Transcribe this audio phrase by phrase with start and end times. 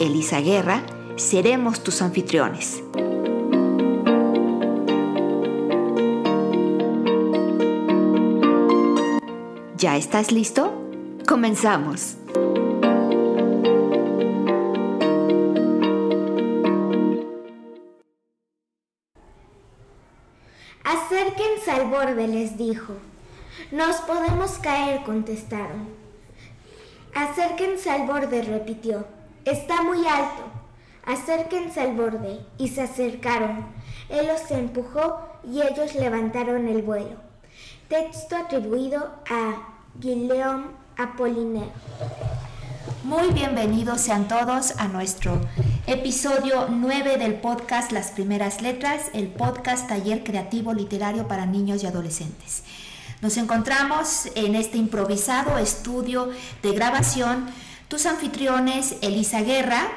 [0.00, 0.84] Elisa Guerra,
[1.16, 2.82] seremos tus anfitriones.
[9.76, 10.72] ¿Ya estás listo?
[11.26, 12.16] Comenzamos.
[20.84, 22.94] Acérquense al borde, les dijo.
[23.72, 25.88] Nos podemos caer, contestaron.
[27.14, 29.17] Acérquense al borde, repitió.
[29.48, 30.42] Está muy alto.
[31.06, 32.38] Acérquense al borde.
[32.58, 33.64] Y se acercaron.
[34.10, 37.16] Él los empujó y ellos levantaron el vuelo.
[37.88, 40.66] Texto atribuido a Guillaume
[40.98, 41.72] Apollinaire.
[43.04, 45.40] Muy bienvenidos sean todos a nuestro
[45.86, 51.86] episodio 9 del podcast Las Primeras Letras, el podcast Taller Creativo Literario para Niños y
[51.86, 52.64] Adolescentes.
[53.22, 56.28] Nos encontramos en este improvisado estudio
[56.62, 57.48] de grabación
[57.88, 59.88] tus anfitriones Elisa Guerra,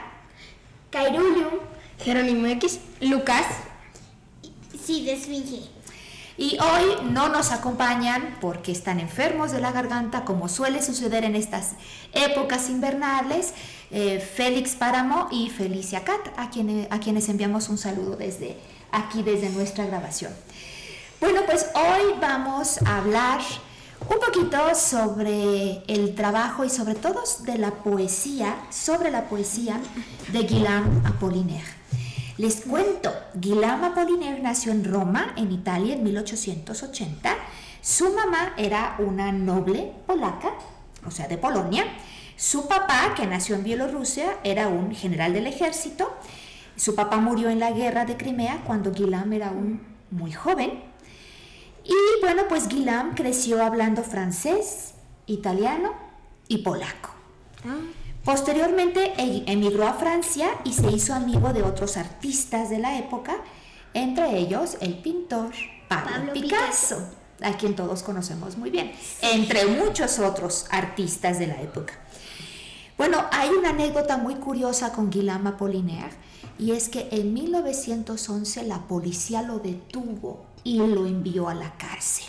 [0.89, 1.59] Cairulium,
[1.99, 3.45] Jerónimo X, Lucas,
[4.83, 5.69] sí, desfinge.
[6.37, 11.35] Y hoy no nos acompañan porque están enfermos de la garganta, como suele suceder en
[11.35, 11.73] estas
[12.13, 13.53] épocas invernales,
[13.91, 18.57] eh, Félix Páramo y Felicia Cat, a, quienes, a quienes enviamos un saludo desde
[18.91, 20.33] aquí, desde nuestra grabación.
[21.19, 23.41] Bueno, pues hoy vamos a hablar
[24.09, 29.79] un poquito sobre el trabajo y sobre todo de la poesía, sobre la poesía
[30.31, 31.81] de Guillaume Apollinaire.
[32.37, 37.35] Les cuento, Guillaume Apollinaire nació en Roma, en Italia, en 1880.
[37.81, 40.53] Su mamá era una noble polaca,
[41.05, 41.85] o sea, de Polonia.
[42.35, 46.11] Su papá, que nació en Bielorrusia, era un general del ejército.
[46.75, 50.90] Su papá murió en la guerra de Crimea cuando Guillaume era un muy joven.
[51.91, 54.93] Y bueno, pues Guillaume creció hablando francés,
[55.25, 55.91] italiano
[56.47, 57.09] y polaco.
[58.23, 63.35] Posteriormente e- emigró a Francia y se hizo amigo de otros artistas de la época,
[63.93, 65.51] entre ellos el pintor
[65.89, 67.09] Pablo, Pablo Picasso,
[67.41, 71.93] a quien todos conocemos muy bien, entre muchos otros artistas de la época.
[72.97, 76.13] Bueno, hay una anécdota muy curiosa con Guillaume Apollinaire
[76.57, 82.25] y es que en 1911 la policía lo detuvo y lo envió a la cárcel.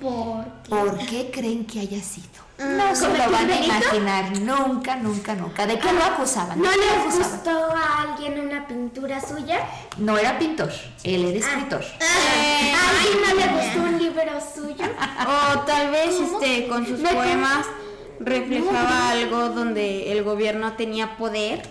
[0.00, 0.70] ¿Por qué?
[0.70, 2.26] ¿Por qué creen que haya sido?
[2.58, 5.66] Ah, No se ¿cometió lo van a imaginar, nunca, nunca, nunca.
[5.66, 6.60] ¿De qué lo acusaban?
[6.60, 7.30] ¿No ¿De qué lo les acusaban?
[7.32, 9.60] gustó a alguien una pintura suya?
[9.98, 10.70] No era pintor,
[11.04, 11.82] él era escritor.
[11.82, 14.84] Eh, ¿A alguien no le gustó un libro suyo?
[15.54, 17.66] o tal vez este con sus poemas
[18.20, 21.62] reflejaba algo donde el gobierno tenía poder.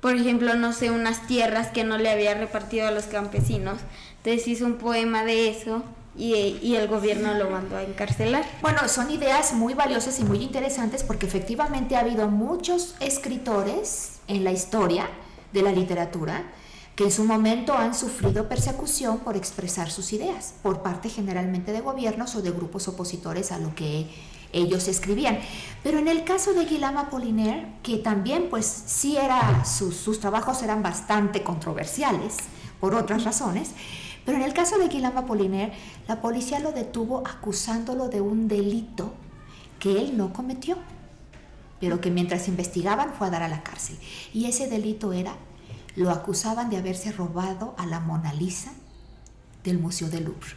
[0.00, 3.78] Por ejemplo, no sé, unas tierras que no le había repartido a los campesinos.
[4.24, 5.82] Entonces hizo un poema de eso
[6.16, 8.42] y, y el gobierno lo mandó a encarcelar.
[8.62, 14.42] Bueno, son ideas muy valiosas y muy interesantes porque efectivamente ha habido muchos escritores en
[14.42, 15.10] la historia
[15.52, 16.42] de la literatura
[16.96, 21.82] que en su momento han sufrido persecución por expresar sus ideas, por parte generalmente de
[21.82, 24.06] gobiernos o de grupos opositores a lo que
[24.54, 25.38] ellos escribían.
[25.82, 30.62] Pero en el caso de Guillaume Apollinaire, que también pues sí era, sus, sus trabajos
[30.62, 32.36] eran bastante controversiales
[32.80, 33.72] por otras razones,
[34.24, 35.72] pero en el caso de Guillaume Apollinaire,
[36.08, 39.12] la policía lo detuvo acusándolo de un delito
[39.78, 40.76] que él no cometió,
[41.80, 43.98] pero que mientras investigaban fue a dar a la cárcel.
[44.32, 45.36] Y ese delito era,
[45.96, 48.72] lo acusaban de haberse robado a la Mona Lisa
[49.62, 50.56] del Museo del Louvre.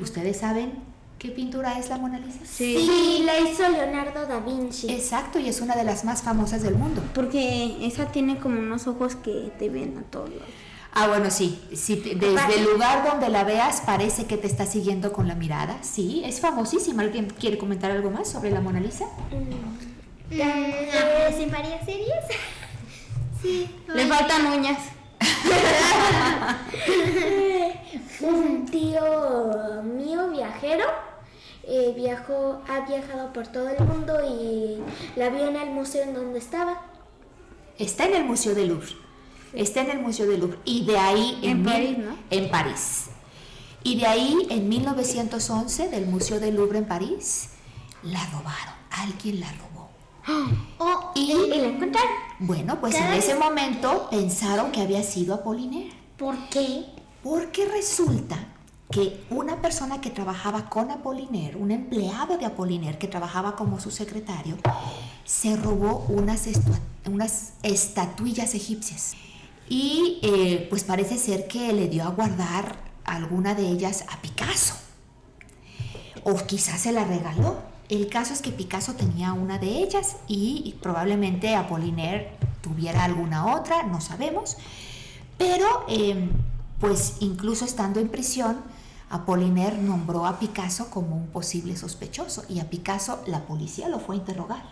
[0.00, 0.72] ¿Ustedes saben
[1.20, 2.40] qué pintura es la Mona Lisa?
[2.44, 4.92] Sí, la hizo Leonardo da Vinci.
[4.92, 7.00] Exacto, y es una de las más famosas del mundo.
[7.14, 10.48] Porque esa tiene como unos ojos que te ven a todos lados.
[10.96, 15.12] Ah, bueno, sí, sí, desde el lugar donde la veas parece que te está siguiendo
[15.12, 15.76] con la mirada.
[15.82, 17.02] Sí, es famosísima.
[17.02, 19.06] ¿Alguien quiere comentar algo más sobre la Mona Lisa?
[20.30, 22.18] Eh, ¿Sin varias series?
[23.42, 23.68] Sí.
[23.94, 24.78] Le faltan uñas.
[28.22, 30.86] Un tío mío viajero
[31.66, 34.78] eh, viajó, ha viajado por todo el mundo y
[35.18, 36.82] la vio en el museo en donde estaba.
[37.78, 39.03] Está en el Museo del Louvre.
[39.56, 40.58] Está en el Museo del Louvre.
[40.64, 42.16] Y de ahí En mil- París, ¿no?
[42.30, 43.04] En París.
[43.82, 47.50] Y de ahí, en 1911, del Museo del Louvre en París,
[48.02, 48.74] la robaron.
[48.90, 49.90] Alguien la robó.
[50.78, 52.10] Oh, Y- y, la encontraron.
[52.40, 55.92] Bueno, pues en ese momento pensaron que había sido Apoliner.
[56.18, 56.86] ¿Por qué?
[57.22, 58.36] Porque resulta
[58.90, 63.90] que una persona que trabajaba con Apoliner, un empleado de Apoliner que trabajaba como su
[63.90, 64.56] secretario,
[65.24, 66.44] se robó unas,
[67.06, 69.14] unas estatuillas egipcias.
[69.68, 74.74] Y eh, pues parece ser que le dio a guardar alguna de ellas a Picasso.
[76.22, 77.58] O quizás se la regaló.
[77.88, 82.32] El caso es que Picasso tenía una de ellas y probablemente Apollinaire
[82.62, 84.56] tuviera alguna otra, no sabemos.
[85.36, 86.30] Pero, eh,
[86.80, 88.62] pues incluso estando en prisión,
[89.10, 94.16] Apollinaire nombró a Picasso como un posible sospechoso y a Picasso la policía lo fue
[94.16, 94.62] a interrogar.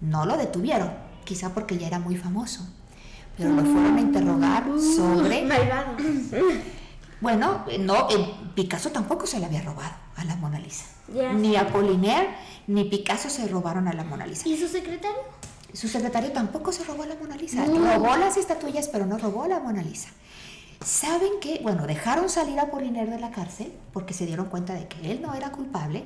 [0.00, 0.90] No lo detuvieron,
[1.24, 2.66] quizá porque ya era muy famoso,
[3.36, 5.96] pero lo fueron a interrogar sobre Malvado.
[7.20, 8.08] bueno, no,
[8.54, 10.86] Picasso tampoco se la había robado a la Mona Lisa.
[11.12, 11.32] Ya.
[11.32, 12.30] Ni Apollinaire
[12.66, 14.48] ni Picasso se robaron a la Mona Lisa.
[14.48, 15.18] ¿Y su secretario?
[15.72, 17.64] Su secretario tampoco se robó a la Mona Lisa.
[17.64, 20.08] Robó las estatuillas, pero no robó a la Mona Lisa.
[20.84, 21.60] ¿Saben qué?
[21.62, 25.22] Bueno, dejaron salir a Apollinaire de la cárcel porque se dieron cuenta de que él
[25.22, 26.04] no era culpable.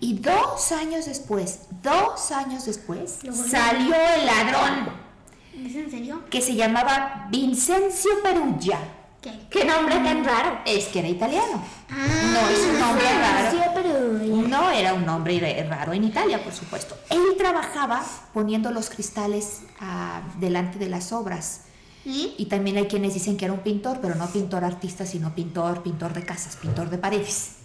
[0.00, 5.11] Y dos años después, dos años después, salió el ladrón
[5.54, 6.22] ¿Es en serio?
[6.30, 8.78] que se llamaba Vincencio Perugia.
[9.20, 9.30] ¿Qué?
[9.50, 10.58] ¿Qué nombre tan raro?
[10.66, 11.62] Es que era italiano.
[11.88, 13.58] Ah, No es un nombre raro.
[13.74, 14.48] Pero...
[14.48, 16.96] No era un nombre re- raro en Italia, por supuesto.
[17.10, 18.02] Él trabajaba
[18.34, 21.62] poniendo los cristales ah, delante de las obras.
[22.04, 22.34] ¿Y?
[22.36, 25.84] Y también hay quienes dicen que era un pintor, pero no pintor artista, sino pintor,
[25.84, 27.58] pintor de casas, pintor de paredes.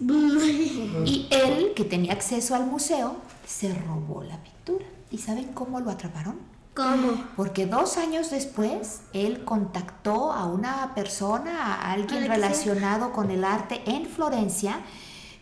[1.05, 3.15] Y él, que tenía acceso al museo,
[3.47, 4.85] se robó la pintura.
[5.09, 6.35] ¿Y saben cómo lo atraparon?
[6.77, 7.23] ¿Cómo?
[7.35, 13.43] Porque dos años después, él contactó a una persona, a alguien A relacionado con el
[13.45, 14.81] arte en Florencia,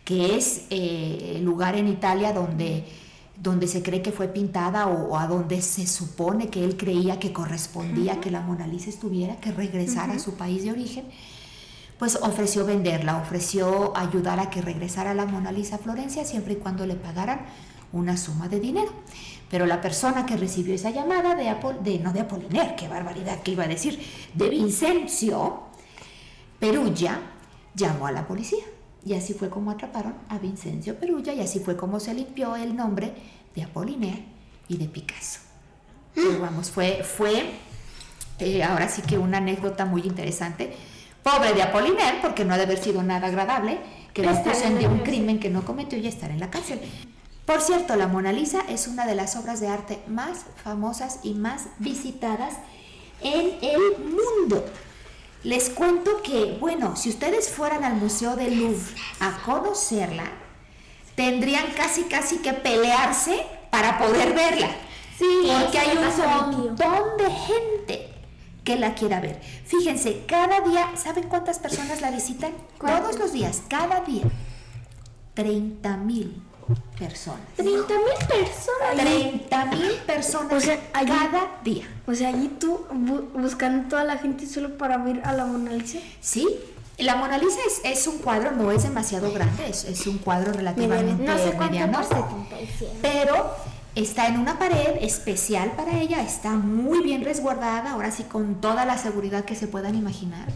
[0.06, 2.86] que es eh, el lugar en Italia donde,
[3.38, 7.18] donde se cree que fue pintada o, o a donde se supone que él creía
[7.18, 11.04] que correspondía que la Mona Lisa estuviera, que regresara a su país de origen.
[11.98, 16.56] Pues ofreció venderla, ofreció ayudar a que regresara la Mona Lisa a Florencia siempre y
[16.56, 17.40] cuando le pagaran
[17.92, 18.92] una suma de dinero.
[19.50, 23.42] Pero la persona que recibió esa llamada de, Apol de no de Apoliner, qué barbaridad
[23.42, 24.00] que iba a decir,
[24.34, 25.62] de Vincencio
[26.58, 27.20] Perugia,
[27.74, 28.64] llamó a la policía.
[29.04, 32.74] Y así fue como atraparon a Vincencio Perugia y así fue como se limpió el
[32.74, 33.12] nombre
[33.54, 34.24] de Apoliner
[34.68, 35.40] y de Picasso.
[36.14, 37.52] Pero vamos, fue, fue
[38.38, 40.74] eh, ahora sí que una anécdota muy interesante.
[41.22, 43.78] Pobre de Apoliner, porque no ha de haber sido nada agradable
[44.12, 46.80] que lo acusen de un crimen que no cometió y estar en la cárcel.
[47.46, 51.34] Por cierto, la Mona Lisa es una de las obras de arte más famosas y
[51.34, 52.54] más visitadas
[53.20, 54.64] en el mundo.
[55.44, 60.24] Les cuento que, bueno, si ustedes fueran al Museo del Louvre a conocerla,
[61.14, 64.68] tendrían casi casi que pelearse para poder verla.
[65.16, 68.08] Sí, porque hay un montón de gente
[68.64, 69.40] que la quiera ver.
[69.66, 72.52] Fíjense, cada día, ¿saben cuántas personas la visitan?
[72.80, 74.24] Todos los días, cada día.
[75.34, 76.42] 30 mil
[76.98, 77.40] personas.
[77.56, 78.96] 30 mil personas.
[78.96, 81.84] 30 mil personas O sea, allí- cada día.
[82.06, 85.72] O sea, allí tú bu- buscando toda la gente solo para ver a la Mona
[85.72, 85.98] Lisa.
[86.20, 86.46] Sí,
[86.98, 90.52] la Mona Lisa es, es un cuadro, no es demasiado grande, es, es un cuadro
[90.52, 92.92] relativamente No sé cuánto mediano, por 77.
[93.02, 93.50] pero
[93.94, 98.84] está en una pared especial para ella, está muy bien resguardada, ahora sí con toda
[98.86, 100.48] la seguridad que se puedan imaginar.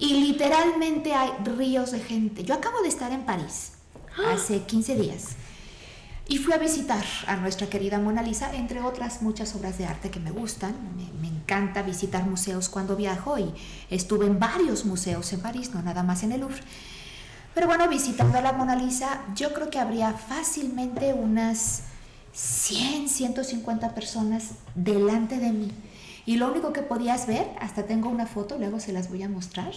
[0.00, 2.44] Y literalmente hay ríos de gente.
[2.44, 3.72] Yo acabo de estar en París
[4.32, 5.36] hace 15 días
[6.28, 10.10] y fui a visitar a nuestra querida Mona Lisa, entre otras muchas obras de arte
[10.10, 10.74] que me gustan.
[10.94, 13.54] Me, encanta visitar museos cuando viajo y
[13.88, 16.60] estuve en varios museos en París, no nada más en el Louvre.
[17.54, 21.84] Pero bueno, visitando a la Mona Lisa, yo creo que habría fácilmente unas
[22.34, 25.72] 100, 150 personas delante de mí.
[26.26, 29.30] Y lo único que podías ver, hasta tengo una foto, luego se las voy a
[29.30, 29.72] mostrar.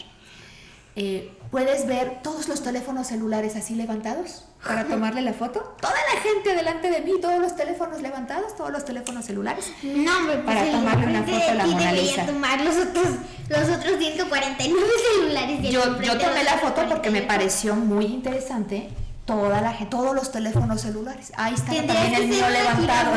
[0.95, 5.75] Eh, puedes ver todos los teléfonos celulares así levantados para tomarle la foto.
[5.79, 9.71] Toda la gente delante de mí, todos los teléfonos levantados, todos los teléfonos celulares.
[9.83, 12.25] No, hombre, pues Para tomarle una foto a la Mona Lisa.
[12.25, 13.07] tomar los otros,
[13.49, 15.61] los otros 149 celulares.
[15.71, 17.27] Yo, yo tomé la foto porque me 48.
[17.27, 18.89] pareció muy interesante
[19.35, 21.31] toda la gente, todos los teléfonos celulares.
[21.37, 23.11] Ahí está también el mío levantado.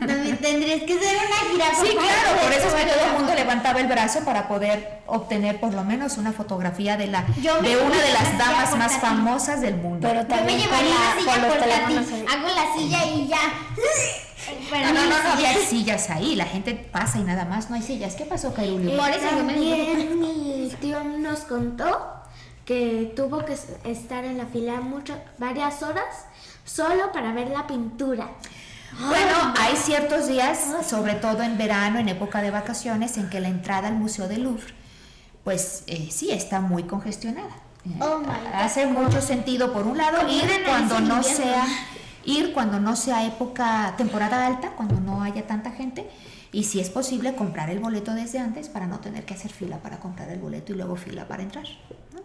[0.00, 1.80] También tendrías que ser una jirafa.
[1.84, 5.60] Sí, claro, por eso es que todo el mundo levantaba el brazo para poder obtener
[5.60, 9.60] por lo menos una fotografía de la de una de llevaría las damas más famosas
[9.60, 10.08] del mundo.
[10.08, 12.32] Pero Yo me también con, llevaría la- silla con los.
[12.32, 13.38] Hago la silla y ya.
[14.72, 17.82] No, no, no, no había sillas ahí, la gente pasa y nada más, no hay
[17.82, 18.14] sillas.
[18.14, 18.96] ¿Qué pasó, Cairulio?
[18.96, 22.21] Por eso yo me También mi tío nos contó
[22.64, 26.26] que tuvo que estar en la fila muchas, varias horas
[26.64, 28.28] solo para ver la pintura.
[28.98, 33.48] Bueno, hay ciertos días, sobre todo en verano, en época de vacaciones, en que la
[33.48, 34.74] entrada al Museo del Louvre,
[35.44, 37.56] pues eh, sí está muy congestionada.
[37.86, 38.54] Eh, Oh, my God.
[38.54, 41.66] hace mucho sentido, por un lado, ir cuando no sea
[42.24, 46.08] ir cuando no sea época temporada alta, cuando no haya tanta gente.
[46.52, 49.78] Y si es posible, comprar el boleto desde antes para no tener que hacer fila
[49.78, 51.64] para comprar el boleto y luego fila para entrar.
[52.14, 52.21] ¿no?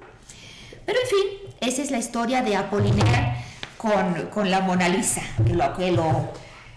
[0.87, 3.35] Pero en fin, esa es la historia de Apollinaire
[3.77, 6.31] con, con la Mona Lisa, que lo, que lo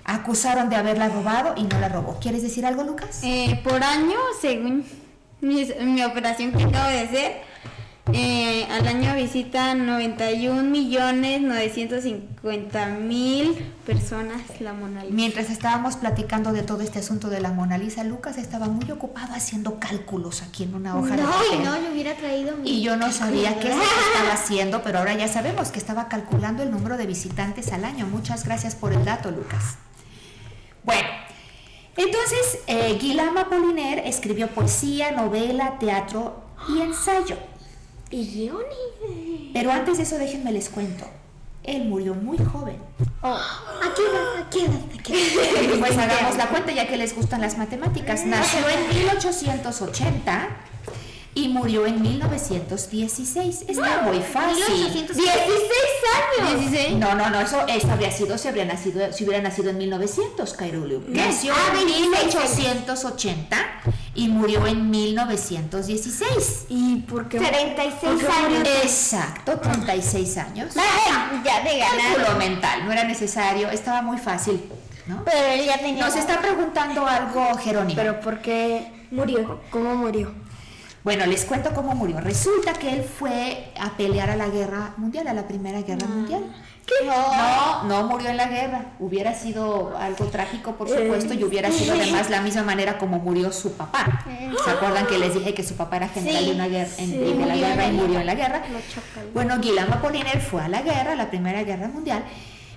[0.05, 2.19] acusaron de haberla robado y no la robó.
[2.21, 3.21] ¿Quieres decir algo, Lucas?
[3.23, 4.85] Eh, por año, según
[5.41, 7.43] mi, mi operación que acabo de hacer,
[8.13, 13.55] eh, al año visitan 91 millones 950 mil
[13.87, 15.15] personas la Mona Lisa.
[15.15, 19.35] Mientras estábamos platicando de todo este asunto de la Mona Lisa, Lucas estaba muy ocupado
[19.35, 21.49] haciendo cálculos aquí en una hoja de No, papel.
[21.55, 22.69] y no, yo hubiera traído mi...
[22.71, 26.71] Y yo no sabía qué estaba haciendo, pero ahora ya sabemos que estaba calculando el
[26.71, 28.07] número de visitantes al año.
[28.07, 29.77] Muchas gracias por el dato, Lucas.
[30.83, 31.09] Bueno,
[31.97, 37.37] entonces eh, Guillaume Apollinaire escribió poesía, novela, teatro y ensayo.
[38.11, 38.51] Y.
[39.53, 41.07] Pero antes de eso déjenme les cuento.
[41.63, 42.77] Él murió muy joven.
[43.23, 45.77] Aquí edad, aquí edad, aquí edad.
[45.79, 48.25] Pues hagamos la cuenta ya que les gustan las matemáticas.
[48.25, 50.49] Nació en 1880
[51.35, 53.67] y murió en 1916.
[53.69, 54.65] Está muy fácil.
[54.75, 55.17] 1800.
[55.17, 55.29] 16
[56.41, 56.61] años.
[56.71, 56.99] 16.
[56.99, 60.53] No, no, no, eso, eso habría sido si, habría nacido, si hubiera nacido en 1900,
[60.55, 61.03] Cairulio.
[61.09, 63.57] Nació Ah, en 26 1880
[64.15, 66.67] y murió en 1916.
[66.69, 67.39] ¿Y por qué?
[67.39, 68.69] 36 ¿Por qué años.
[68.83, 70.75] Exacto, 36 años.
[71.45, 74.63] ya de Cálculo mental, no era necesario, estaba muy fácil.
[75.07, 75.25] ¿no?
[75.25, 76.05] Pero él ya tenía...
[76.05, 77.97] Nos está preguntando algo Jerónimo.
[77.97, 79.07] ¿Pero por qué?
[79.11, 79.61] Murió.
[79.71, 80.33] ¿Cómo murió?
[81.03, 82.21] Bueno, les cuento cómo murió.
[82.21, 86.45] Resulta que él fue a pelear a la guerra mundial, a la primera guerra mundial.
[86.99, 87.07] ¿Qué?
[87.07, 88.87] No, no murió en la guerra.
[88.99, 93.53] Hubiera sido algo trágico, por supuesto, y hubiera sido además la misma manera como murió
[93.53, 94.25] su papá.
[94.65, 97.47] ¿Se acuerdan que les dije que su papá era general de una guerra, en, de
[97.47, 98.63] la guerra y murió en la guerra?
[99.35, 102.25] Bueno, Guillermo Apollinaire fue a la guerra, la primera guerra mundial,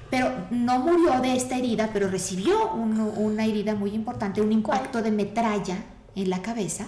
[0.10, 5.01] pero no murió de esta herida, pero recibió un- una herida muy importante, un impacto
[5.01, 5.77] de metralla
[6.15, 6.86] en la cabeza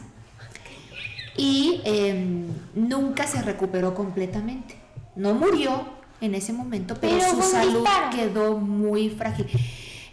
[1.38, 4.75] y em, nunca se recuperó completamente.
[5.15, 5.95] No murió
[6.25, 8.10] en ese momento, pero, Pero su salud disparo.
[8.15, 9.48] quedó muy frágil.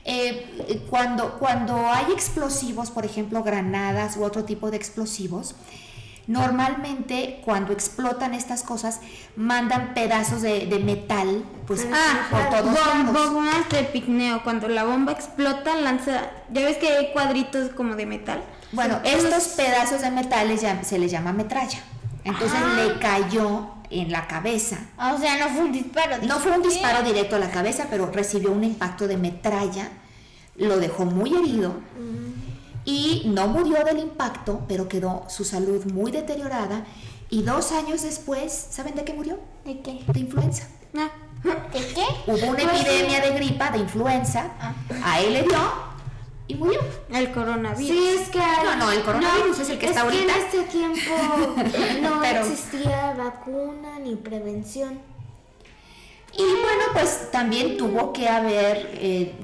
[0.05, 5.55] Eh, cuando, cuando hay explosivos, por ejemplo, granadas u otro tipo de explosivos,
[6.27, 9.01] normalmente cuando explotan estas cosas
[9.37, 13.33] mandan pedazos de, de metal pues Ah, por todos bom- lados.
[13.35, 14.43] bombas de picneo.
[14.43, 16.31] Cuando la bomba explota, lanza.
[16.53, 18.43] Ya ves que hay cuadritos como de metal.
[18.73, 21.79] Bueno, estos pedazos de metales ya- se les llama metralla.
[22.25, 23.71] Entonces le cayó
[24.01, 24.79] en la cabeza.
[24.99, 26.17] O sea, no fue un disparo.
[26.27, 29.91] No fue un disparo directo a la cabeza, pero recibió un impacto de metralla,
[30.57, 31.75] lo dejó muy herido
[32.85, 36.85] y no murió del impacto, pero quedó su salud muy deteriorada
[37.31, 39.39] y dos años después, ¿saben de qué murió?
[39.65, 40.03] ¿De qué?
[40.07, 40.69] De influenza.
[40.97, 41.11] Ah.
[41.73, 42.05] ¿De qué?
[42.27, 44.51] Hubo una epidemia de gripa, de influenza,
[45.03, 45.59] a él le dio
[46.53, 46.81] y murió.
[47.13, 47.87] El coronavirus.
[47.91, 48.39] Sí, es que...
[48.41, 50.33] hay- No, no, el coronavirus es el que está es ahorita.
[50.35, 50.99] Que en este tiempo
[52.03, 54.99] no Pero- existía vacuna ni prevención.
[56.35, 59.35] Y bueno, pues también tuvo que haber, eh,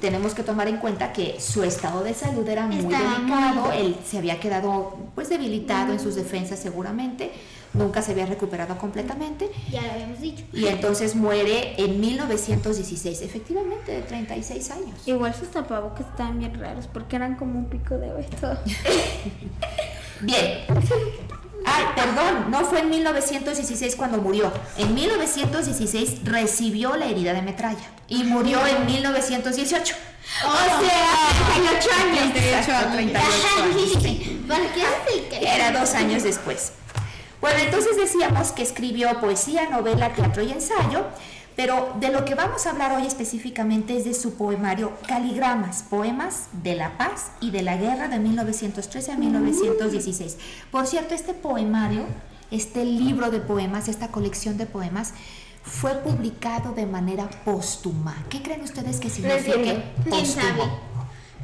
[0.00, 4.16] tenemos que tomar en cuenta que su estado de salud era muy delicado, él se
[4.16, 7.32] había quedado pues debilitado en sus defensas seguramente,
[7.74, 10.42] nunca se había recuperado completamente Ya lo habíamos dicho.
[10.52, 14.98] y entonces muere en 1916, efectivamente de 36 años.
[15.06, 18.58] Igual sus tapabocas estaban bien raros porque eran como un pico de ojo.
[20.20, 20.64] Bien.
[21.64, 24.50] Ay, perdón, no fue en 1916 cuando murió.
[24.78, 29.94] En 1916 recibió la herida de metralla y murió en 1918.
[30.46, 31.06] O sea,
[31.54, 32.32] 38 años.
[32.32, 33.12] 38 Exacto, años.
[33.12, 34.44] 38 años, sí.
[34.48, 36.72] ¿Para qué hace que Era dos años después.
[37.40, 41.04] Bueno, entonces decíamos que escribió poesía, novela, teatro y ensayo,
[41.54, 46.48] pero de lo que vamos a hablar hoy específicamente es de su poemario Caligramas, poemas
[46.52, 50.36] de la paz y de la guerra de 1913 a 1916.
[50.70, 52.06] Por cierto, este poemario,
[52.50, 55.14] este libro de poemas, esta colección de poemas,
[55.62, 58.16] fue publicado de manera póstuma.
[58.30, 59.82] ¿Qué creen ustedes que significa.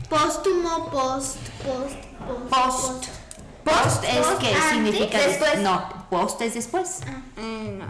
[0.08, 1.96] Póstumo, post, post,
[2.26, 2.50] post.
[2.50, 3.06] Post.
[3.06, 3.23] Post
[3.66, 5.58] es Post que antes, significa des- después.
[5.60, 7.00] No, post es después.
[7.36, 7.86] Eh, no.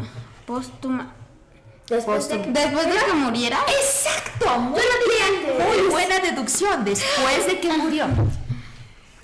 [0.47, 1.13] Póstuma.
[1.89, 2.55] Después de Póstumo.
[2.59, 3.59] Después de que muriera.
[3.69, 4.81] Exacto, muy
[5.79, 8.07] muy buena deducción, después de que murió.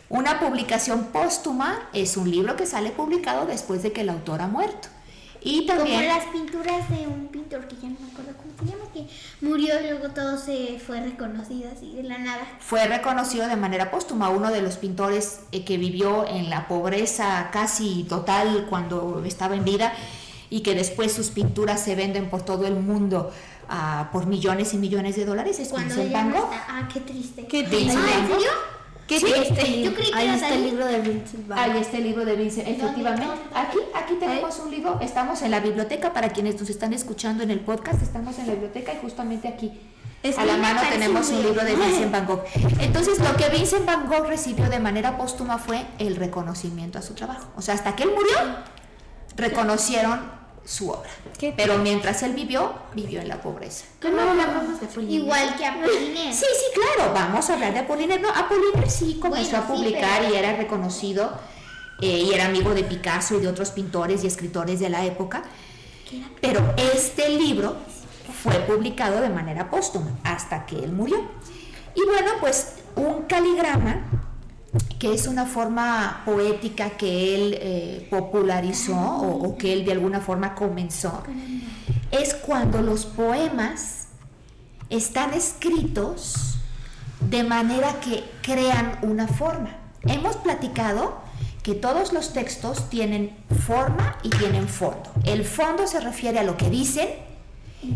[0.09, 4.49] Una publicación póstuma es un libro que sale publicado después de que el autor ha
[4.49, 4.89] muerto.
[5.43, 8.85] Y Como también las pinturas de un pintor que ya no me acuerdo se llama,
[8.93, 9.07] que
[9.41, 12.43] murió y luego todo se fue reconocido así de la nada.
[12.61, 17.49] Fue reconocido de manera póstuma, uno de los pintores eh, que vivió en la pobreza
[17.53, 19.93] casi total cuando estaba en vida
[20.51, 23.31] y que después sus pinturas se venden por todo el mundo
[23.71, 26.53] uh, por millones y millones de dólares es Cuando Vincent Van no Gogh.
[26.53, 27.47] está- Ah, qué triste.
[27.47, 27.97] Qué triste.
[27.97, 28.49] Ah, ¿en serio?
[29.11, 31.79] ¿Qué Sí, este- Yo creí que Ahí era está el libro de Vincent Van Ahí
[31.81, 33.27] está el libro de Vincent, efectivamente.
[33.53, 37.51] Aquí, aquí tenemos un libro, estamos en la biblioteca, para quienes nos están escuchando en
[37.51, 39.81] el podcast, estamos en la biblioteca y justamente aquí.
[40.23, 41.75] Es a la mano tenemos un libro de.
[41.75, 42.45] Vincent Van Gogh.
[42.79, 47.15] Entonces, lo que Vincent Van Gogh recibió de manera póstuma fue el reconocimiento a su
[47.15, 47.49] trabajo.
[47.57, 48.37] O sea, hasta que él murió,
[49.37, 50.21] reconocieron
[50.65, 51.09] su obra.
[51.39, 53.85] Qué Pero mientras él vivió, vivió en la pobreza.
[54.01, 55.23] ¿Cómo hablamos de Apollinaire?
[55.25, 56.33] Igual que Apollinaire.
[56.33, 58.23] Sí, sí, claro, vamos a hablar de Apollinaire.
[58.23, 61.33] No, Apollinaire sí comenzó Bueno, a sí, publicar pero- y era reconocido
[62.03, 65.43] eh, y era amigo de Picasso y de otros pintores y escritores de la época.
[66.41, 67.77] Pero este libro
[68.43, 71.19] fue publicado de manera póstuma hasta que él murió.
[71.95, 74.03] Y bueno, pues un caligrama,
[74.99, 80.21] que es una forma poética que él eh, popularizó o, o que él de alguna
[80.21, 81.23] forma comenzó,
[82.11, 84.09] es cuando los poemas
[84.91, 86.57] están escritos
[87.21, 89.77] de manera que crean una forma.
[90.03, 91.19] Hemos platicado
[91.63, 93.37] que todos los textos tienen
[93.67, 95.11] forma y tienen fondo.
[95.25, 97.09] El fondo se refiere a lo que dicen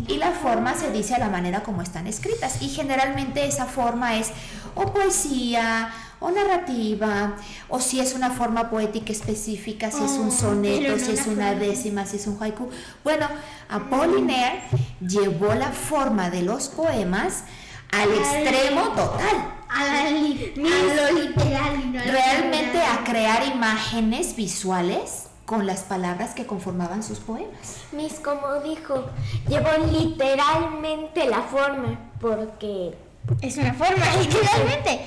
[0.07, 2.61] y la forma se dice a la manera como están escritas.
[2.61, 4.31] Y generalmente esa forma es
[4.75, 7.35] o poesía o narrativa,
[7.69, 11.27] o si es una forma poética específica, si es un Oh, soneto, no si es
[11.27, 11.59] una forma.
[11.59, 12.69] décima, si es un haiku.
[13.03, 13.27] Bueno,
[13.69, 14.61] Apollinaire
[15.01, 17.43] llevó la forma de los poemas
[17.91, 19.51] al extremo total.
[19.67, 21.91] A, la li- a lo literal.
[21.93, 27.77] no Realmente a crear imágenes visuales con las palabras que conformaban sus poemas.
[27.91, 29.05] Miss, como dijo,
[29.49, 32.95] llevó literalmente la forma, porque
[33.41, 35.01] es una forma, literalmente.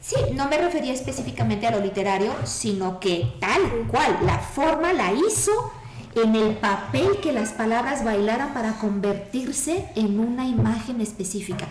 [0.00, 5.12] Sí, no me refería específicamente a lo literario, sino que tal cual, la forma la
[5.12, 5.72] hizo
[6.14, 11.66] en el papel que las palabras bailaran para convertirse en una imagen específica.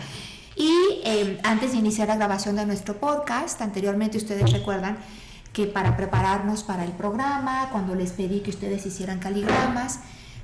[0.56, 4.98] Y eh, antes de iniciar la grabación de nuestro podcast, anteriormente ustedes recuerdan
[5.52, 10.00] que para prepararnos para el programa, cuando les pedí que ustedes hicieran caligramas,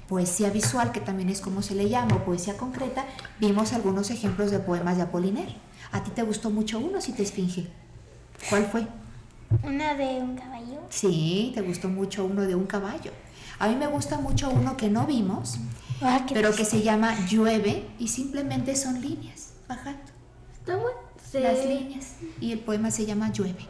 [0.09, 3.05] poesía visual, que también es como se le llama, poesía concreta,
[3.41, 5.57] vimos algunos ejemplos de poemas de Apollinaire.
[5.93, 7.69] ¿A ti te gustó mucho uno, si te esfinge?
[8.49, 8.87] ¿Cuál fue?
[9.63, 10.81] Una de un caballo.
[10.91, 13.13] Sí, te gustó mucho uno de un caballo.
[13.59, 15.59] A mí me gusta mucho uno que no vimos,
[16.03, 20.03] Ah, pero que se llama Llueve y simplemente son líneas, bajando
[20.59, 20.99] Está bueno.
[21.31, 22.17] Se, las líneas.
[22.41, 23.67] Y el poema se llama Llueve.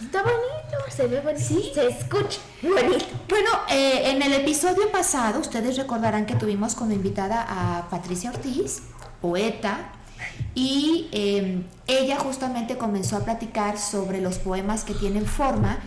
[0.00, 1.40] Está bonito, se ve bonito.
[1.40, 3.04] Se escucha bonito.
[3.28, 8.82] Bueno, eh, en el episodio pasado ustedes recordarán que tuvimos como invitada a Patricia Ortiz,
[9.20, 9.92] poeta,
[10.54, 15.78] y eh, ella justamente comenzó a platicar sobre los poemas que tienen forma,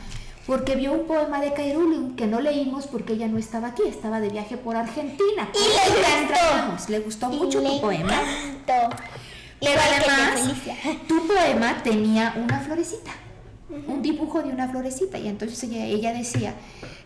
[0.47, 4.19] porque vio un poema de Cairulum que no leímos porque ella no estaba aquí, estaba
[4.19, 5.49] de viaje por Argentina.
[5.53, 6.91] Y le encantó.
[6.91, 8.21] Le gustó mucho tu poema.
[8.21, 8.95] encantó.
[9.59, 10.53] Pero además,
[11.07, 13.11] tu poema tenía una florecita,
[13.87, 16.53] un dibujo de una florecita, y entonces ella, ella decía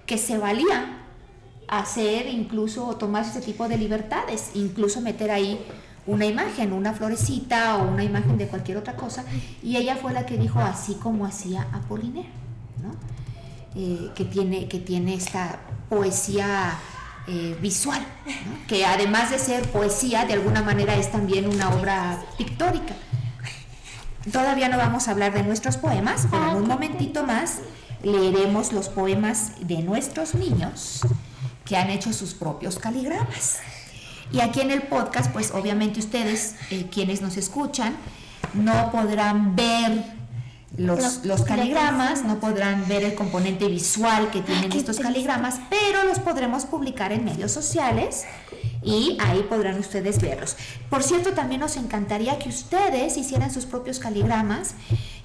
[0.06, 1.06] que se valía
[1.68, 5.64] hacer incluso o tomar ese tipo de libertades, incluso meter ahí
[6.10, 9.24] una imagen, una florecita o una imagen de cualquier otra cosa,
[9.62, 12.30] y ella fue la que dijo así como hacía Apollinaire.
[13.76, 16.74] Eh, que, tiene, que tiene esta poesía
[17.28, 18.02] eh, visual,
[18.68, 22.96] que además de ser poesía, de alguna manera es también una obra pictórica.
[24.32, 27.60] Todavía no vamos a hablar de nuestros poemas, pero en un momentito más
[28.02, 31.02] leeremos los poemas de nuestros niños
[31.64, 33.60] que han hecho sus propios caligramas.
[34.32, 37.96] Y aquí en el podcast, pues obviamente ustedes, eh, quienes nos escuchan,
[38.54, 40.04] no podrán ver
[40.78, 46.20] los, los caligramas, no podrán ver el componente visual que tienen estos caligramas, pero los
[46.20, 48.26] podremos publicar en medios sociales
[48.84, 50.56] y ahí podrán ustedes verlos.
[50.90, 54.76] Por cierto, también nos encantaría que ustedes hicieran sus propios caligramas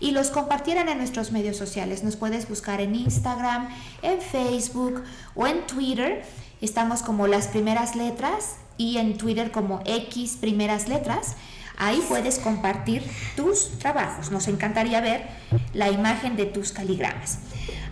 [0.00, 2.02] y los compartieran en nuestros medios sociales.
[2.02, 3.68] Nos puedes buscar en Instagram,
[4.02, 6.24] en Facebook o en Twitter.
[6.60, 11.36] Estamos como las primeras letras y en Twitter como X primeras letras.
[11.76, 13.02] Ahí puedes compartir
[13.36, 14.30] tus trabajos.
[14.30, 15.26] Nos encantaría ver
[15.72, 17.38] la imagen de tus caligramas.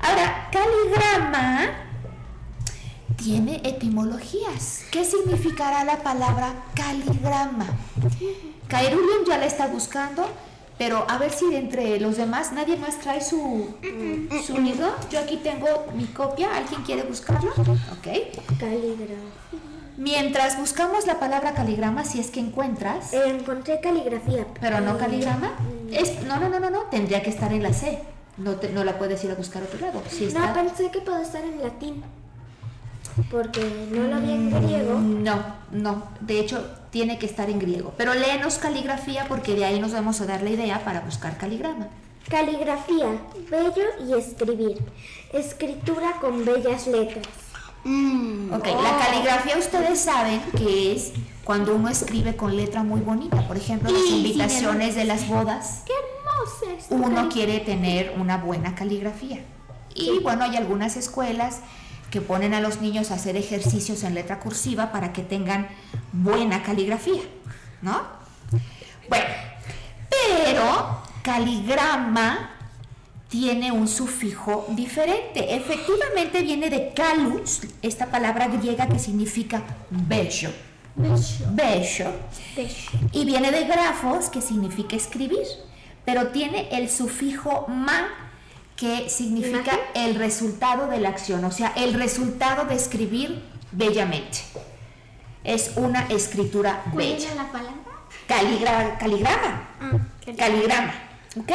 [0.01, 1.71] Ahora, caligrama
[3.17, 4.85] tiene etimologías.
[4.91, 7.67] ¿Qué significará la palabra caligrama?
[8.69, 10.29] Kairulium ya la está buscando,
[10.79, 13.75] pero a ver si entre los demás nadie más trae su,
[14.47, 14.95] su libro.
[15.11, 16.57] Yo aquí tengo mi copia.
[16.57, 17.51] ¿Alguien quiere buscarlo?
[17.51, 18.59] Ok.
[18.59, 19.72] Caligrafía.
[19.97, 24.47] Mientras buscamos la palabra caligrama, si es que encuentras, Eh, encontré caligrafía.
[24.61, 25.53] pero no Eh, caligrama,
[25.91, 27.99] es, no, no, no, no, no, tendría que estar en la C.
[28.39, 30.03] No, te- no la puedes ir a buscar a otro lado.
[30.09, 32.03] Si No, pensé que puede estar en latín.
[33.31, 34.95] Porque no lo vi en griego.
[34.99, 35.37] No,
[35.71, 36.05] no.
[36.21, 37.93] De hecho, tiene que estar en griego.
[37.99, 41.89] Pero léenos caligrafía porque de ahí nos vamos a dar la idea para buscar caligrama.
[42.31, 43.09] Caligrafía,
[43.51, 44.79] bello y escribir.
[45.35, 47.27] Escritura con bellas letras.
[47.85, 51.13] Ok, la caligrafía ustedes saben que es
[51.45, 53.47] cuando uno escribe con letra muy bonita.
[53.49, 55.83] Por ejemplo, las invitaciones de las bodas.
[55.87, 59.45] ¡Qué hermosa es Uno quiere tener una buena caligrafía.
[59.95, 61.61] Y bueno, hay algunas escuelas
[62.11, 65.69] que ponen a los niños a hacer ejercicios en letra cursiva para que tengan
[66.13, 67.23] buena caligrafía,
[67.81, 68.03] ¿no?
[69.09, 69.27] Bueno,
[70.09, 72.52] pero caligrama
[73.33, 75.57] tiene un sufijo diferente.
[75.57, 80.51] Efectivamente viene de calus, esta palabra griega que significa bello.
[80.95, 82.13] Bello.
[83.13, 85.47] Y viene de grafos, que significa escribir.
[86.05, 88.09] Pero tiene el sufijo ma,
[88.77, 94.41] que significa el resultado de la acción, o sea, el resultado de escribir bellamente.
[95.45, 97.35] Es una escritura bella.
[97.35, 97.81] la palabra?
[98.29, 99.69] Caligra- caligrama.
[100.37, 100.95] Caligrama.
[101.39, 101.53] ¿Ok?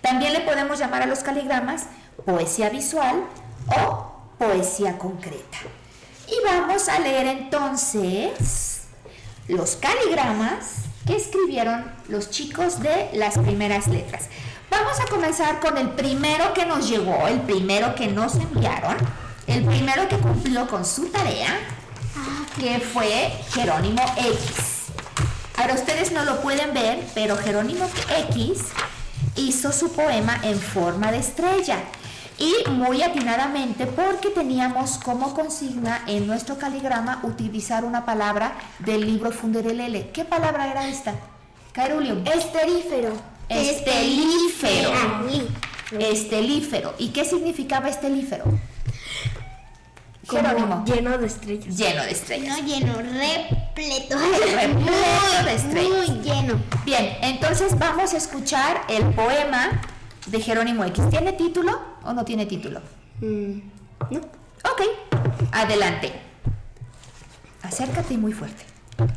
[0.00, 1.86] También le podemos llamar a los caligramas
[2.24, 3.24] poesía visual
[3.68, 5.58] o poesía concreta.
[6.28, 8.82] Y vamos a leer entonces
[9.48, 14.28] los caligramas que escribieron los chicos de las primeras letras.
[14.70, 18.96] Vamos a comenzar con el primero que nos llegó, el primero que nos enviaron,
[19.46, 21.56] el primero que cumplió con su tarea,
[22.58, 24.86] que fue Jerónimo X.
[25.56, 27.88] Ahora ustedes no lo pueden ver, pero Jerónimo
[28.30, 28.64] X
[29.36, 31.78] hizo su poema en forma de estrella
[32.38, 39.30] y muy atinadamente porque teníamos como consigna en nuestro caligrama utilizar una palabra del libro
[39.32, 40.10] Funderelele.
[40.10, 41.14] ¿Qué palabra era esta?
[41.72, 42.24] Caerulium.
[42.26, 43.12] Esterífero.
[43.48, 44.90] Estelífero.
[45.98, 46.94] Estelífero.
[46.98, 48.44] ¿Y qué significaba estelífero?
[50.28, 50.84] Jerónimo.
[50.84, 51.76] Lleno de estrellas.
[51.76, 52.58] Lleno de estrellas.
[52.58, 54.16] No lleno, repleto.
[54.54, 56.08] Repleto de estrellas.
[56.08, 56.60] Muy lleno.
[56.84, 59.80] Bien, entonces vamos a escuchar el poema
[60.26, 61.08] de Jerónimo X.
[61.10, 62.80] ¿Tiene título o no tiene título?
[63.20, 63.58] Mm,
[64.10, 64.18] no.
[64.18, 64.82] Ok,
[65.52, 66.12] adelante.
[67.62, 68.64] Acércate muy fuerte.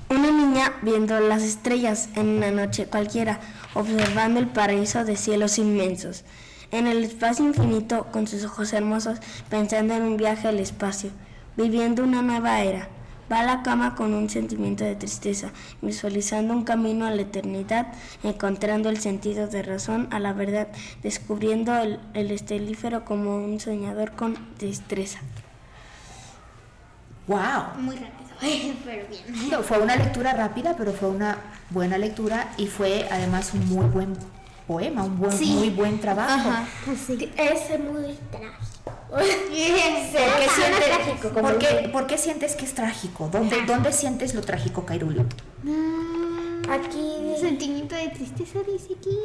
[0.10, 3.40] Una niña viendo las estrellas en una noche cualquiera,
[3.74, 6.24] observando el paraíso de cielos inmensos.
[6.72, 9.18] En el espacio infinito, con sus ojos hermosos,
[9.50, 11.10] pensando en un viaje al espacio,
[11.58, 12.90] viviendo una nueva era.
[13.32, 15.52] Va a la cama con un sentimiento de tristeza,
[15.82, 17.88] visualizando un camino a la eternidad,
[18.24, 20.68] encontrando el sentido de razón a la verdad,
[21.02, 25.20] descubriendo el, el estelífero como un soñador con destreza.
[27.28, 27.80] ¡Wow!
[27.80, 29.50] Muy rápido, pero bien.
[29.50, 31.38] No, fue una lectura rápida, pero fue una
[31.72, 34.16] buena lectura y fue además un muy buen
[34.70, 36.52] poema, un buen, muy buen trabajo.
[36.94, 38.92] Es muy trágico.
[39.10, 41.90] ¿Por qué, sientes, trágico, ¿por, qué, dice.
[41.90, 43.28] por qué sientes que es trágico?
[43.32, 45.26] ¿Dónde, ¿dónde sientes lo trágico, Cairulio?
[46.70, 49.18] Aquí Un sentimiento de tristeza, dice aquí.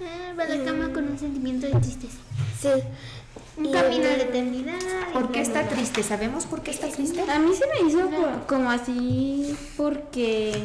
[0.00, 2.18] Ah, va a la cama con un sentimiento de tristeza.
[2.60, 2.68] sí.
[3.58, 4.78] Un Y- camino a la eternidad.
[5.12, 6.02] ¿Por qué está triste?
[6.04, 7.20] ¿Sabemos por qué está triste?
[7.28, 10.64] A mí se me hizo por- como así porque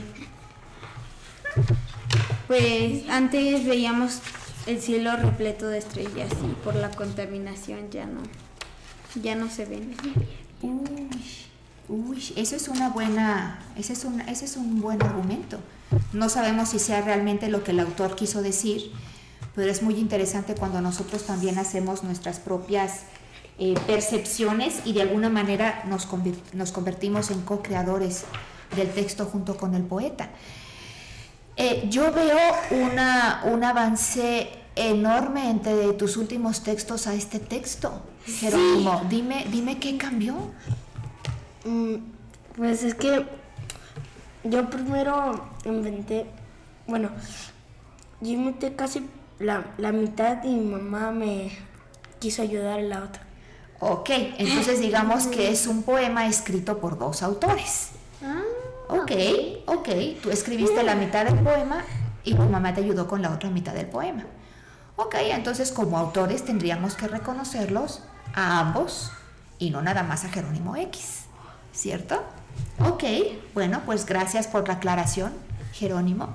[2.48, 4.20] pues antes veíamos
[4.66, 8.22] el cielo repleto de estrellas y por la contaminación ya no
[9.22, 9.96] ya no se ven.
[10.62, 11.10] Uy,
[11.88, 15.60] uy, eso es una buena, ese es un, es un buen argumento.
[16.14, 18.92] No sabemos si sea realmente lo que el autor quiso decir,
[19.56, 23.04] pero es muy interesante cuando nosotros también hacemos nuestras propias
[23.60, 26.08] eh, percepciones y de alguna manera nos,
[26.54, 28.26] nos convertimos en co-creadores
[28.76, 30.30] del texto junto con el poeta.
[31.58, 32.38] Eh, yo veo
[32.72, 38.02] una, un avance enorme entre tus últimos textos a este texto.
[38.26, 40.36] Jerónimo, dime, dime qué cambió.
[41.66, 41.96] Mm,
[42.56, 43.26] Pues es que
[44.44, 46.26] yo primero inventé,
[46.88, 47.10] bueno,
[48.22, 49.08] yo inventé casi
[49.40, 51.52] la, la mitad y mi mamá me
[52.20, 53.24] quiso ayudar en la otra.
[53.80, 57.90] Ok, entonces digamos que es un poema escrito por dos autores.
[58.24, 58.42] Ah,
[58.90, 59.12] Ok,
[59.66, 59.90] ok,
[60.22, 61.84] tú escribiste la mitad del poema
[62.24, 64.24] y tu mamá te ayudó con la otra mitad del poema.
[64.96, 69.12] Ok, entonces como autores tendríamos que reconocerlos a ambos
[69.60, 71.26] y no nada más a Jerónimo X,
[71.74, 72.24] ¿cierto?
[72.80, 73.04] Ok,
[73.54, 75.34] bueno, pues gracias por la aclaración,
[75.74, 76.30] Jerónimo.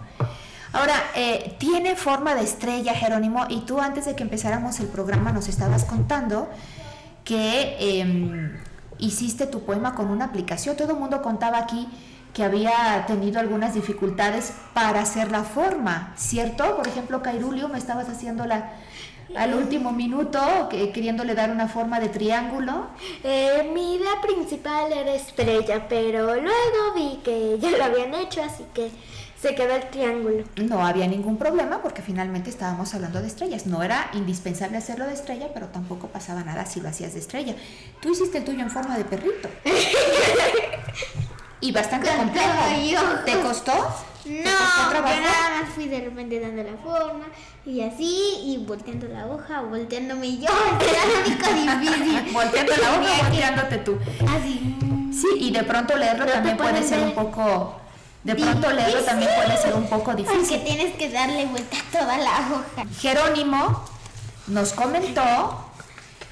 [0.73, 5.33] Ahora, eh, tiene forma de estrella, Jerónimo, y tú antes de que empezáramos el programa
[5.33, 6.49] nos estabas contando
[7.25, 8.59] que em,
[8.99, 10.77] hiciste tu poema con una aplicación.
[10.77, 11.89] Todo el mundo contaba aquí
[12.33, 16.77] que había tenido algunas dificultades para hacer la forma, ¿cierto?
[16.77, 18.73] Por ejemplo, Cairulio, me estabas haciendo la
[19.37, 22.89] al último minuto, que, queriéndole dar una forma de triángulo.
[23.25, 28.65] Eh, mi idea principal era estrella, pero luego vi que ya lo habían hecho, así
[28.75, 28.91] que
[29.41, 30.45] se quedó el triángulo.
[30.57, 33.67] No había ningún problema porque finalmente estábamos hablando de estrellas.
[33.67, 37.57] No era indispensable hacerlo de estrella, pero tampoco pasaba nada si lo hacías de estrella.
[38.01, 39.49] Tú hiciste el tuyo en forma de perrito.
[41.63, 42.49] y bastante complejo.
[43.25, 43.73] ¿Te costó?
[44.25, 47.25] No, yo nada más fui de repente dando la forma
[47.65, 50.49] y así, y volteando la hoja, volteándome yo,
[50.81, 52.33] era lo único difícil.
[52.33, 53.99] Volteando la hoja, volteándote tú.
[54.29, 54.77] Así.
[55.13, 57.81] Sí, y de pronto leerlo también puede ser un poco...
[58.25, 60.41] De pronto leerlo también puede ser un poco difícil.
[60.41, 62.87] Porque tienes que darle vuelta a toda la hoja.
[63.01, 63.85] Jerónimo
[64.47, 65.67] nos comentó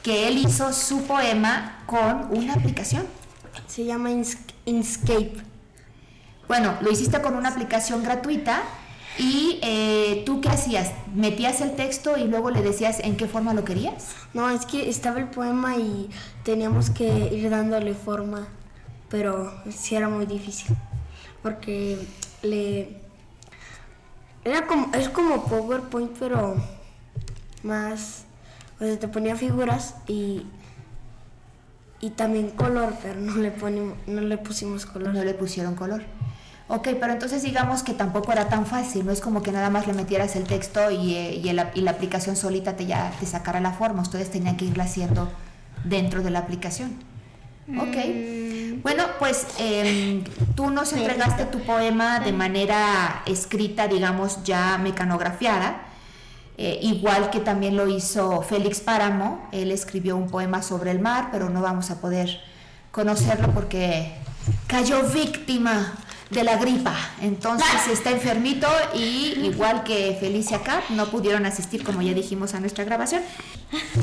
[0.02, 3.06] que él hizo su poema con una aplicación.
[3.66, 4.10] Se llama
[4.64, 5.36] Inkscape.
[6.48, 8.62] Bueno, lo hiciste con una aplicación gratuita
[9.18, 10.92] y eh, tú qué hacías?
[11.14, 14.14] ¿Metías el texto y luego le decías en qué forma lo querías?
[14.34, 16.10] No, es que estaba el poema y
[16.42, 18.48] teníamos que ir dándole forma,
[19.08, 20.76] pero sí era muy difícil
[21.42, 21.98] porque
[22.42, 22.96] le
[24.44, 26.56] era como es como PowerPoint pero
[27.62, 28.24] más
[28.78, 30.42] o sea, te ponía figuras y
[32.00, 35.14] y también color, pero no le ponimos, no le pusimos color.
[35.14, 36.02] No le pusieron color.
[36.68, 39.88] Ok, pero entonces digamos que tampoco era tan fácil, no es como que nada más
[39.88, 43.72] le metieras el texto y, eh, y, la aplicación solita te ya te sacara la
[43.72, 45.28] forma, ustedes tenían que irla haciendo
[45.82, 46.92] dentro de la aplicación.
[47.76, 48.82] Ok, mm.
[48.82, 55.82] bueno, pues em, tú nos entregaste tu poema de manera escrita, digamos, ya mecanografiada,
[56.62, 61.30] eh, igual que también lo hizo Félix Páramo, él escribió un poema sobre el mar,
[61.32, 62.38] pero no vamos a poder
[62.90, 64.12] conocerlo porque
[64.66, 65.94] cayó víctima
[66.28, 66.94] de la gripa.
[67.22, 72.60] Entonces está enfermito y igual que Felicia Cap no pudieron asistir como ya dijimos a
[72.60, 73.22] nuestra grabación.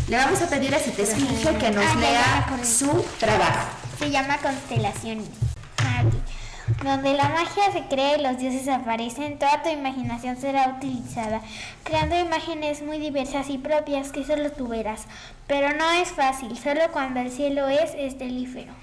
[0.07, 3.67] Le vamos a pedir a Citesfinge que nos ah, lea su trabajo.
[3.99, 5.27] Se llama Constelaciones.
[6.83, 11.41] Donde la magia se crea y los dioses aparecen, toda tu imaginación será utilizada,
[11.83, 15.05] creando imágenes muy diversas y propias que solo tú verás.
[15.47, 18.73] Pero no es fácil, solo cuando el cielo es estelífero.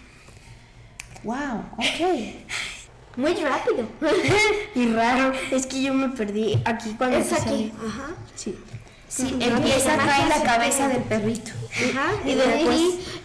[1.25, 2.35] Wow, ok.
[3.16, 3.87] Muy rápido.
[4.75, 5.33] y raro.
[5.53, 7.73] Es que yo me perdí aquí cuando Es aquí.
[7.79, 8.09] Ajá.
[8.35, 8.59] Sí.
[9.14, 11.53] Sí, empieza acá en la cabeza del perrito.
[11.70, 12.81] Ajá, y, después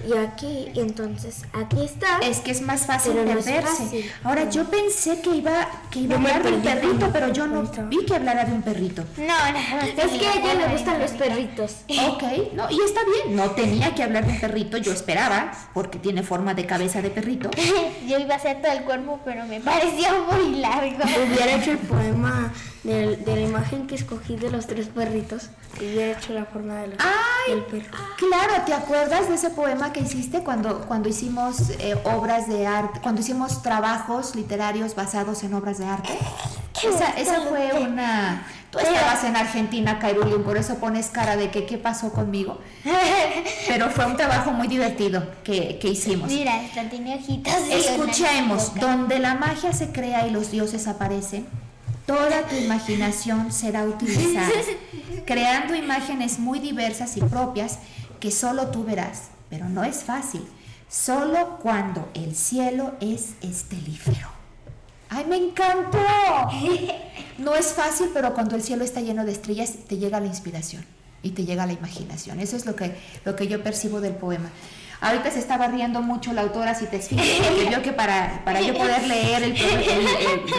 [0.07, 2.19] y aquí, y entonces aquí está.
[2.19, 4.11] Es que es más fácil perderse.
[4.23, 7.63] Ahora yo pensé que iba que iba a hablar de un perrito, pero yo no
[7.87, 9.03] vi que hablara de un perrito.
[9.17, 11.77] No, no, es que a ella le gustan los perritos.
[12.07, 12.23] Ok,
[12.53, 16.21] no, y está bien, no tenía que hablar de un perrito, yo esperaba, porque tiene
[16.21, 17.49] forma de cabeza de perrito.
[18.07, 21.03] yo iba a hacer todo el cuerpo, pero me pareció muy largo.
[21.03, 25.85] Hubiera hecho el poema de, de la imagen que escogí de los tres perritos y
[25.85, 26.89] he hecho la forma de
[27.47, 27.97] del perro.
[28.17, 32.99] Claro, ¿te acuerdas de ese poema que hiciste cuando, cuando hicimos eh, obras de arte,
[33.01, 36.09] cuando hicimos trabajos literarios basados en obras de arte?
[36.83, 38.45] Esa, esa fue una...
[38.71, 42.59] Tú estabas en Argentina, Cairulín, por eso pones cara de que qué pasó conmigo.
[43.67, 46.29] Pero fue un trabajo muy divertido que, que hicimos.
[46.29, 47.53] Mira, tiene ojitos.
[47.71, 51.47] Escuchemos, donde la magia se crea y los dioses aparecen,
[52.09, 54.49] toda tu imaginación será utilizada,
[55.27, 57.77] creando imágenes muy diversas y propias
[58.19, 60.43] que solo tú verás, pero no es fácil,
[60.89, 64.27] solo cuando el cielo es estelífero.
[65.09, 65.99] ¡Ay, me encantó!
[67.37, 70.85] No es fácil, pero cuando el cielo está lleno de estrellas te llega la inspiración
[71.23, 72.41] y te llega la imaginación.
[72.41, 72.93] Eso es lo que,
[73.23, 74.49] lo que yo percibo del poema.
[74.99, 78.59] Ahorita se estaba riendo mucho la autora, si te fijas, porque vio que para, para
[78.59, 79.57] yo poder leer el,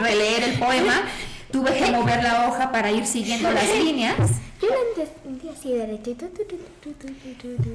[0.01, 1.03] releer el poema,
[1.51, 4.17] tuve que mover la hoja para ir siguiendo las líneas.
[4.61, 6.27] Yo lo entendí así derechito.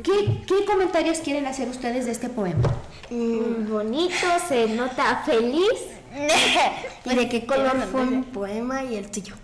[0.04, 2.74] ¿Qué, ¿Qué comentarios quieren hacer ustedes de este poema?
[3.10, 5.96] Mm, bonito, se nota feliz.
[7.06, 9.36] ¿Y de qué color fue mi poema y el tuyo?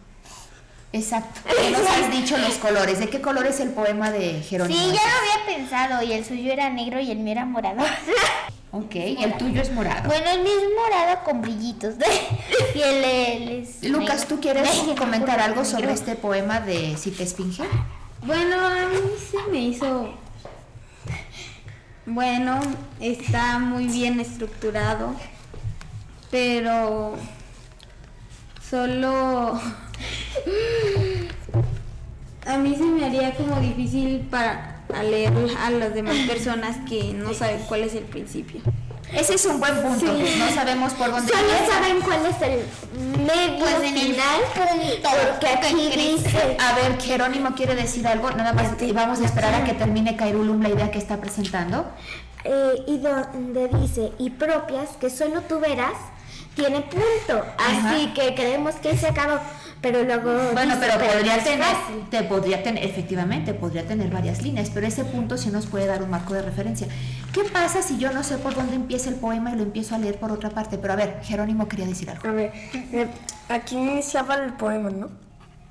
[0.94, 1.41] Exacto.
[1.50, 3.00] ¿Qué nos has dicho los colores?
[3.00, 4.78] ¿De qué color es el poema de Jerónimo?
[4.78, 7.82] Sí, ya lo había pensado y el suyo era negro y el mío era morado.
[8.73, 10.07] Ok, el tuyo es morado.
[10.07, 11.95] Bueno, el mío es morado con brillitos.
[12.73, 17.63] y el, es Lucas, ¿tú quieres comentar algo sobre este poema de Si te esfinge?
[18.25, 20.13] Bueno, a mí se me hizo...
[22.05, 22.62] Bueno,
[22.99, 25.15] está muy bien estructurado,
[26.31, 27.15] pero
[28.69, 29.60] solo
[32.47, 37.13] a mí se me haría como difícil para a leer a las demás personas que
[37.13, 38.62] no saben cuál es el principio.
[39.13, 40.06] Ese es un buen punto.
[40.06, 41.73] No sabemos por dónde Solo empieza.
[41.73, 46.58] saben cuál es el medio Pues en el final, porque aquí dice...
[46.60, 48.32] A ver, Jerónimo quiere decir algo.
[48.32, 51.86] Nada más y vamos a esperar a que termine Kairulum la idea que está presentando.
[52.45, 55.93] eh, y donde dice y propias que solo tú verás
[56.56, 58.14] tiene punto así Ajá.
[58.14, 59.40] que creemos que se acabó
[59.82, 62.06] pero luego Bueno, dice, pero podría tener, fácil".
[62.12, 66.04] te podría tener, efectivamente, podría tener varias líneas, pero ese punto sí nos puede dar
[66.04, 66.86] un marco de referencia.
[67.34, 69.98] ¿Qué pasa si yo no sé por dónde empieza el poema y lo empiezo a
[69.98, 70.78] leer por otra parte?
[70.78, 72.30] Pero a ver, Jerónimo quería decir algo.
[72.30, 72.52] A ver,
[72.94, 73.08] eh,
[73.50, 75.10] aquí iniciaba el poema, ¿no?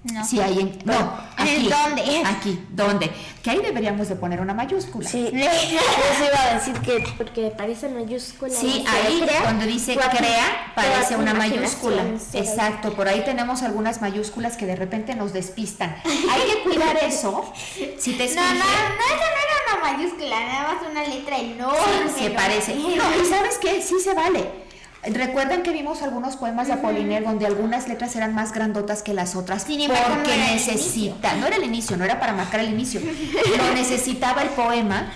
[0.03, 0.25] No.
[0.25, 0.95] Sí, ahí en, no,
[1.39, 2.23] ¿En el aquí, dónde?
[2.25, 3.11] Aquí, ¿dónde?
[3.43, 5.07] Que ahí deberíamos de poner una mayúscula.
[5.07, 10.73] Sí, eso iba a decir que porque parece mayúscula Sí, ahí crea, cuando dice crea
[10.75, 12.03] parece una mayúscula.
[12.19, 15.95] se- Exacto, por ahí tenemos algunas mayúsculas que de repente nos despistan.
[16.05, 17.53] Hay que cuidar eso.
[17.99, 21.79] Si te No, no, no, eso no era una mayúscula, nada más una letra enorme.
[22.17, 22.37] se ¿no?
[22.37, 22.75] parece.
[22.75, 24.70] No, y sabes qué, sí se vale.
[25.03, 29.35] Recuerdan que vimos algunos poemas de Apollinaire donde algunas letras eran más grandotas que las
[29.35, 29.63] otras.
[29.63, 33.01] Sin no porque el necesita, no era el inicio, no era para marcar el inicio,
[33.57, 35.11] lo necesitaba el poema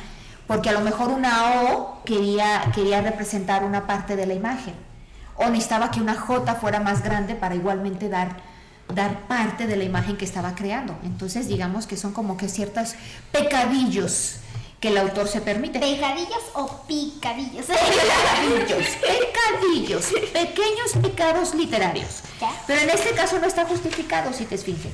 [0.46, 4.74] porque a lo mejor una O quería, quería representar una parte de la imagen.
[5.36, 8.54] O necesitaba que una J fuera más grande para igualmente dar
[8.92, 10.96] dar parte de la imagen que estaba creando.
[11.04, 12.94] Entonces, digamos que son como que ciertos
[13.32, 14.40] pecadillos
[14.84, 15.78] que el autor se permite.
[15.78, 17.64] ¿Pecadillos o picadillos?
[17.66, 22.20] Pecadillos, pecadillos, pequeños pecados literarios.
[22.66, 24.90] Pero en este caso no está justificado, si te esfinge.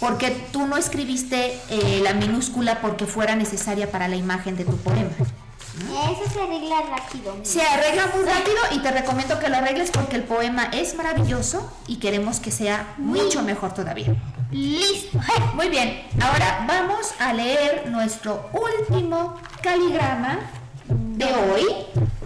[0.00, 4.76] Porque tú no escribiste eh, la minúscula porque fuera necesaria para la imagen de tu
[4.78, 5.12] poema.
[5.20, 7.34] Eso se arregla rápido.
[7.34, 7.44] mira.
[7.44, 11.72] Se arregla muy rápido y te recomiendo que lo arregles porque el poema es maravilloso
[11.86, 14.16] y queremos que sea mucho mejor todavía.
[14.52, 15.18] Listo.
[15.54, 20.40] Muy bien, ahora vamos a leer nuestro último caligrama
[20.88, 21.64] de hoy,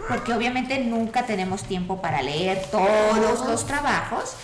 [0.08, 4.34] porque obviamente nunca tenemos tiempo para leer todos los trabajos.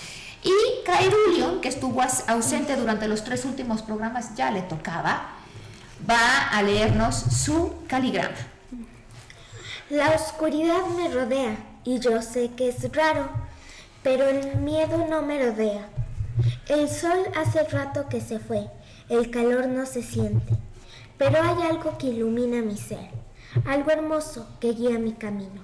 [0.45, 5.31] Y Kairulion, que estuvo ausente durante los tres últimos programas, ya le tocaba,
[6.09, 8.37] va a leernos su caligrama.
[9.90, 13.29] La oscuridad me rodea y yo sé que es raro,
[14.05, 15.88] pero el miedo no me rodea.
[16.68, 18.68] El sol hace rato que se fue,
[19.09, 20.57] el calor no se siente,
[21.18, 23.11] pero hay algo que ilumina mi ser,
[23.66, 25.61] algo hermoso que guía mi camino.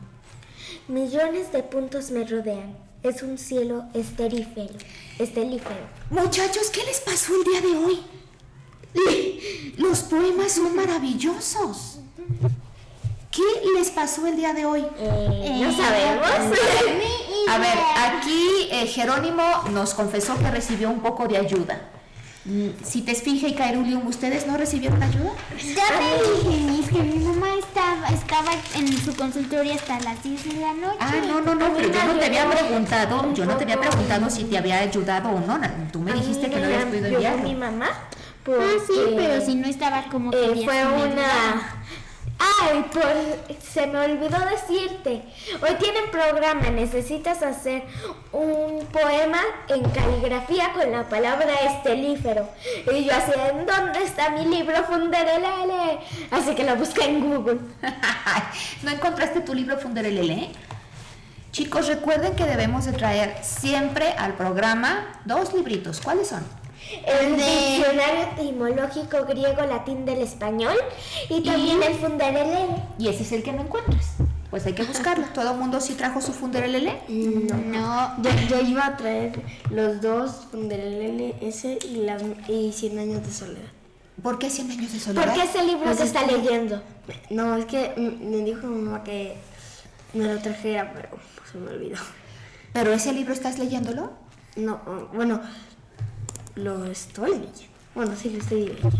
[0.89, 4.75] Millones de puntos me rodean, es un cielo esterífero,
[5.19, 5.87] estelífero.
[6.11, 8.01] Muchachos, ¿qué les pasó el día de hoy?
[9.79, 12.01] Los poemas son maravillosos.
[13.31, 13.43] ¿Qué
[13.77, 14.85] les pasó el día de hoy?
[14.99, 16.59] Eh, no sabemos.
[17.51, 21.81] A ver, aquí eh, Jerónimo nos confesó que recibió un poco de ayuda.
[22.45, 25.33] Mm, Si te esfinge y Kairulium, ¿ustedes no recibieron ayuda?
[25.59, 30.45] Ya te dije, Miss, que mi mamá estaba, estaba en su consultorio hasta las 10
[30.55, 30.97] de la noche.
[31.01, 34.31] Ah, no, no, no, pero yo no te había preguntado, yo no te había preguntado
[34.31, 35.59] si te había ayudado o no.
[35.93, 37.89] Tú me dijiste que no habías podido Yo mi mamá.
[38.51, 41.78] Ah, sí, pero si no estaba como que Eh, fue una.
[42.38, 43.57] Ay, por...
[43.61, 45.22] se me olvidó decirte.
[45.61, 46.70] Hoy tienen programa.
[46.70, 47.83] Necesitas hacer
[48.33, 52.48] un poema en caligrafía con la palabra estelífero.
[52.92, 55.98] Y yo así, ¿en dónde está mi libro Funderelele?
[56.31, 57.59] Así que lo busqué en Google.
[58.83, 60.51] ¿No encontraste tu libro Funderelele?
[61.51, 66.01] Chicos, recuerden que debemos de traer siempre al programa dos libritos.
[66.01, 66.44] ¿Cuáles son?
[67.07, 70.77] El de- diccionario etimológico griego-latín del español
[71.29, 72.66] y también el Funderelele.
[72.98, 74.12] Y ese es el que no encuentras.
[74.51, 75.27] Pues hay que buscarlo.
[75.35, 77.01] ¿Todo el mundo sí trajo su Funderelele?
[77.09, 83.27] No, Yo, yo iba a traer los dos del LLS y, las, y 100 años
[83.27, 83.68] de soledad.
[84.22, 85.24] ¿Por qué 100 años de soledad?
[85.27, 86.83] ¿Por qué ese libro Pues se es está que- leyendo?
[87.31, 89.37] No, es que me dijo mi mamá que
[90.14, 91.11] me lo trajera, pero
[91.53, 91.98] se me olvidó.
[92.72, 94.12] ¿Pero ese libro estás leyéndolo?
[94.57, 94.81] No,
[95.12, 95.40] bueno,
[96.62, 97.68] lo estoy leyendo.
[97.94, 98.90] Bueno, sí lo estoy leyendo.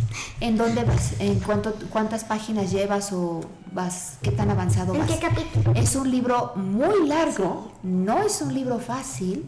[0.41, 1.15] ¿En dónde vas?
[1.21, 3.41] ¿En cuánto, cuántas páginas llevas o
[3.73, 4.19] vas?
[4.23, 5.11] ¿Qué tan avanzado ¿En vas?
[5.11, 5.73] qué capítulo?
[5.75, 9.47] Es un libro muy largo, no es un libro fácil.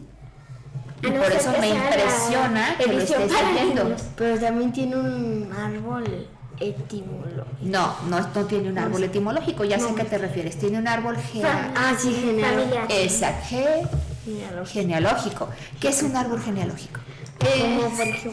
[1.03, 3.95] Y no por eso me impresiona que lo estés leyendo.
[4.15, 6.27] Pero también tiene un árbol
[6.59, 7.45] etimológico.
[7.61, 10.59] No, no, no tiene un árbol etimológico, ya sé a qué te refieres.
[10.59, 12.11] Tiene un árbol gea- Ah, sí.
[12.39, 12.85] Familiar.
[12.89, 13.87] Exacto, ge-
[14.25, 14.65] Genealógico.
[14.71, 15.49] genealógico.
[15.79, 16.99] ¿Qué es un árbol genealógico?
[17.41, 18.31] Como por ejemplo,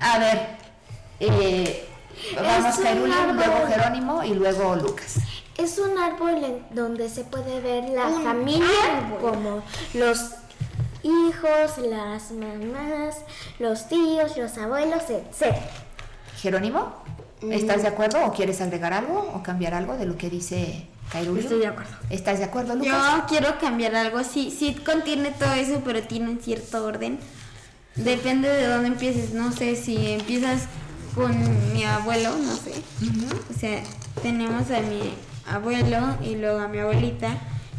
[0.00, 0.56] A ver,
[1.20, 1.86] eh,
[2.36, 3.36] vamos Es un Cairulín, árbol.
[3.36, 5.14] luego Jerónimo y luego Lucas.
[5.56, 8.66] Es un árbol en donde se puede ver la Un familia,
[8.98, 9.30] árbol.
[9.30, 9.62] como
[9.94, 10.18] los
[11.02, 13.18] hijos, las mamás,
[13.58, 15.54] los tíos, los abuelos, etc.
[16.40, 17.02] Jerónimo,
[17.50, 21.42] ¿Estás de acuerdo o quieres agregar algo o cambiar algo de lo que dice Cairulio?
[21.42, 21.92] Estoy de acuerdo.
[22.08, 23.16] ¿Estás de acuerdo, Lucas?
[23.16, 24.24] Yo quiero cambiar algo.
[24.24, 27.18] Sí, sí contiene todo eso, pero tiene un cierto orden.
[27.96, 29.32] Depende de dónde empieces.
[29.34, 30.62] No sé si empiezas
[31.14, 31.32] con
[31.72, 32.72] mi abuelo, no sé.
[33.54, 33.82] O sea,
[34.22, 35.14] tenemos a mi
[35.48, 37.28] abuelo y luego a mi abuelita.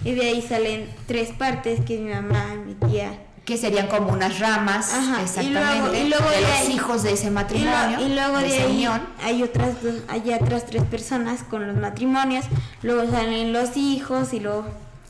[0.04, 3.22] Y de ahí salen tres partes, que es mi mamá, mi tía.
[3.44, 7.04] Que serían como unas ramas, Ajá, y exactamente, luego- y luego de de los hijos
[7.04, 9.02] de ese Y, lo- matrimonio, y luego de, ahí unión.
[9.24, 12.46] hay otras dos, hay otras tres personas con los matrimonios,
[12.82, 14.66] luego salen los hijos y luego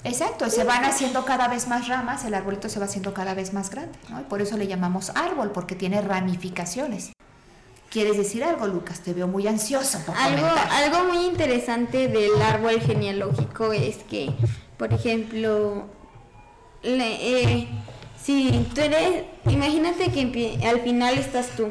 [0.06, 3.54] Exacto, se van haciendo cada vez más ramas, el arbolito se va haciendo cada vez
[3.54, 4.22] más grande, ¿no?
[4.22, 7.12] Y por eso le llamamos árbol, porque tiene ramificaciones.
[7.90, 9.00] ¿Quieres decir algo, Lucas?
[9.00, 10.70] Te veo muy ansioso por algo, comentar.
[10.72, 14.34] algo muy interesante del árbol genealógico es que,
[14.78, 15.86] por ejemplo,
[16.84, 17.68] le- eh,
[18.22, 21.70] si tú eres, imagínate que al final estás tú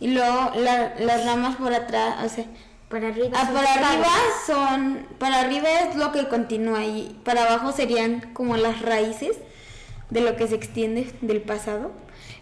[0.00, 2.44] y luego la- las ramas por atrás, o sea,
[2.88, 3.38] Para arriba.
[3.38, 4.08] Ah, son para arriba
[4.46, 9.36] son, para arriba es lo que continúa y para abajo serían como las raíces
[10.10, 11.90] de lo que se extiende del pasado.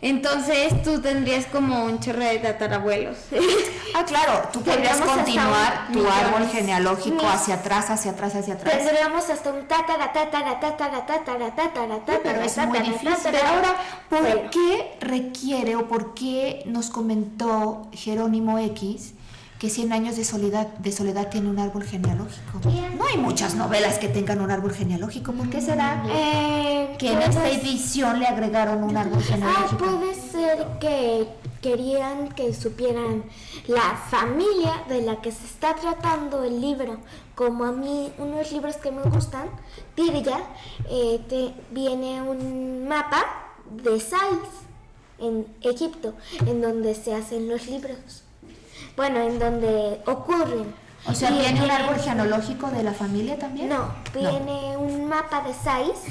[0.02, 3.16] Entonces tú tendrías como un chorro de tatarabuelos.
[3.98, 6.52] Ah, claro, tú podrías continuar tu árbol millones.
[6.52, 8.76] genealógico Mis- hacia atrás, hacia atrás, hacia atrás.
[8.76, 13.08] Tendríamos hasta un tatara, tatara, tatara, tatara, tatara, Sí, pero tatara, es muy tatara, difícil.
[13.32, 13.32] tatara.
[13.40, 13.76] Pero ahora,
[14.10, 19.14] ¿por qué requiere o por qué nos comentó Jerónimo X
[19.58, 22.60] que 100 años de soledad, de soledad tiene un árbol genealógico?
[22.98, 25.32] No hay muchas novelas que tengan un árbol genealógico.
[25.32, 29.78] ¿Por qué será Eh, que en esta edición le agregaron un árbol Ah, genealógico?
[29.84, 31.28] puede ser que
[31.62, 33.24] querían que supieran
[33.66, 36.98] la familia de la que se está tratando el libro.
[37.34, 39.48] Como a mí, unos libros que me gustan,
[39.94, 40.38] Tirya,
[40.90, 43.24] eh, te- viene un mapa
[43.70, 44.20] de Sais
[45.18, 46.12] en Egipto,
[46.46, 48.22] en donde se hacen los libros.
[48.96, 50.74] Bueno, en donde ocurren.
[51.06, 53.68] O sea, ¿viene un árbol genealógico de la familia también?
[53.68, 56.02] No, viene un mapa de Sais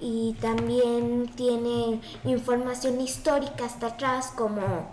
[0.00, 4.90] y también tiene información histórica hasta atrás como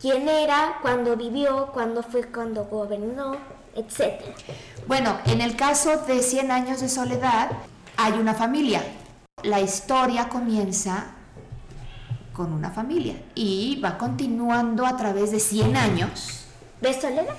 [0.00, 3.36] quién era, cuándo vivió, cuándo fue cuando gobernó,
[3.74, 4.20] etc.
[4.86, 7.52] Bueno, en el caso de 100 años de soledad
[7.96, 8.82] hay una familia.
[9.42, 11.06] La historia comienza
[12.34, 16.43] con una familia y va continuando a través de 100 años,
[16.80, 17.34] ¿De Soledad?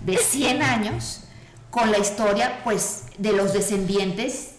[0.00, 1.24] de 100 años,
[1.70, 4.52] con la historia pues de los descendientes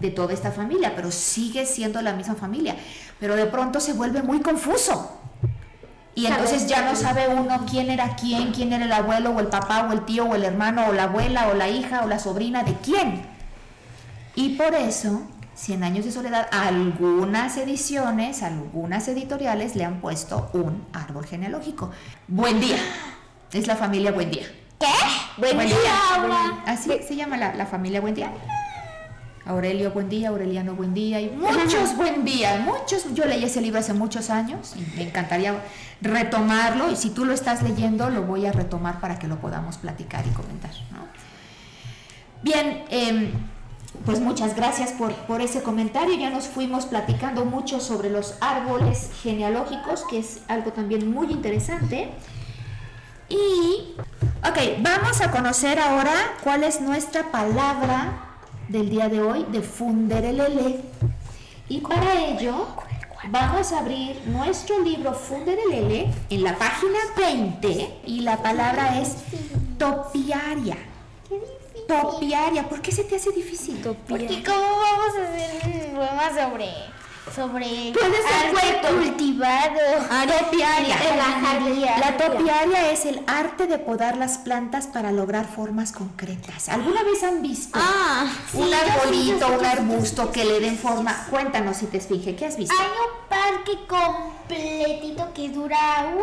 [0.00, 2.76] de toda esta familia, pero sigue siendo la misma familia,
[3.20, 5.14] pero de pronto se vuelve muy confuso.
[6.14, 9.46] Y entonces ya no sabe uno quién era quién, quién era el abuelo o el
[9.46, 12.18] papá o el tío o el hermano o la abuela o la hija o la
[12.18, 13.22] sobrina de quién.
[14.34, 15.22] Y por eso,
[15.58, 21.90] Cien años de soledad, algunas ediciones, algunas editoriales le han puesto un árbol genealógico.
[22.28, 22.76] Buen día.
[23.52, 24.46] Es la familia Buen día.
[24.78, 24.86] ¿Qué?
[25.38, 26.62] Buen, día, Aura.
[26.66, 28.30] Así se llama la, la familia Buen día.
[29.46, 33.14] Aurelio Buen día, Aureliano Buen día y muchos Buen día, muchos.
[33.14, 35.54] Yo leí ese libro hace muchos años y me encantaría
[36.02, 39.78] retomarlo y si tú lo estás leyendo lo voy a retomar para que lo podamos
[39.78, 40.72] platicar y comentar.
[40.92, 41.06] ¿no?
[42.42, 43.32] Bien, em,
[44.04, 46.14] pues muchas gracias por, por ese comentario.
[46.18, 52.10] Ya nos fuimos platicando mucho sobre los árboles genealógicos, que es algo también muy interesante.
[53.28, 53.94] Y,
[54.42, 60.80] ok, vamos a conocer ahora cuál es nuestra palabra del día de hoy de Funderelele.
[61.68, 62.66] Y para ello
[63.30, 69.16] vamos a abrir nuestro libro Funderelele en la página 20 y la palabra es
[69.78, 70.78] topiaria.
[71.86, 73.78] Topiaria, ¿por qué se te hace difícil?
[74.08, 76.70] Porque cómo vamos a hacer un poema sobre
[77.34, 79.78] sobre Puede ser arte cultivado.
[80.38, 80.96] Topiaria.
[81.10, 86.68] En la topiaria es el arte de podar las plantas para lograr formas concretas.
[86.68, 91.26] ¿Alguna vez han visto Ah, un arbolito, un arbusto que le den forma?
[91.30, 92.74] Cuéntanos si te fije, ¿qué has visto?
[92.78, 96.22] Hay un parque completito que dura ¡uh!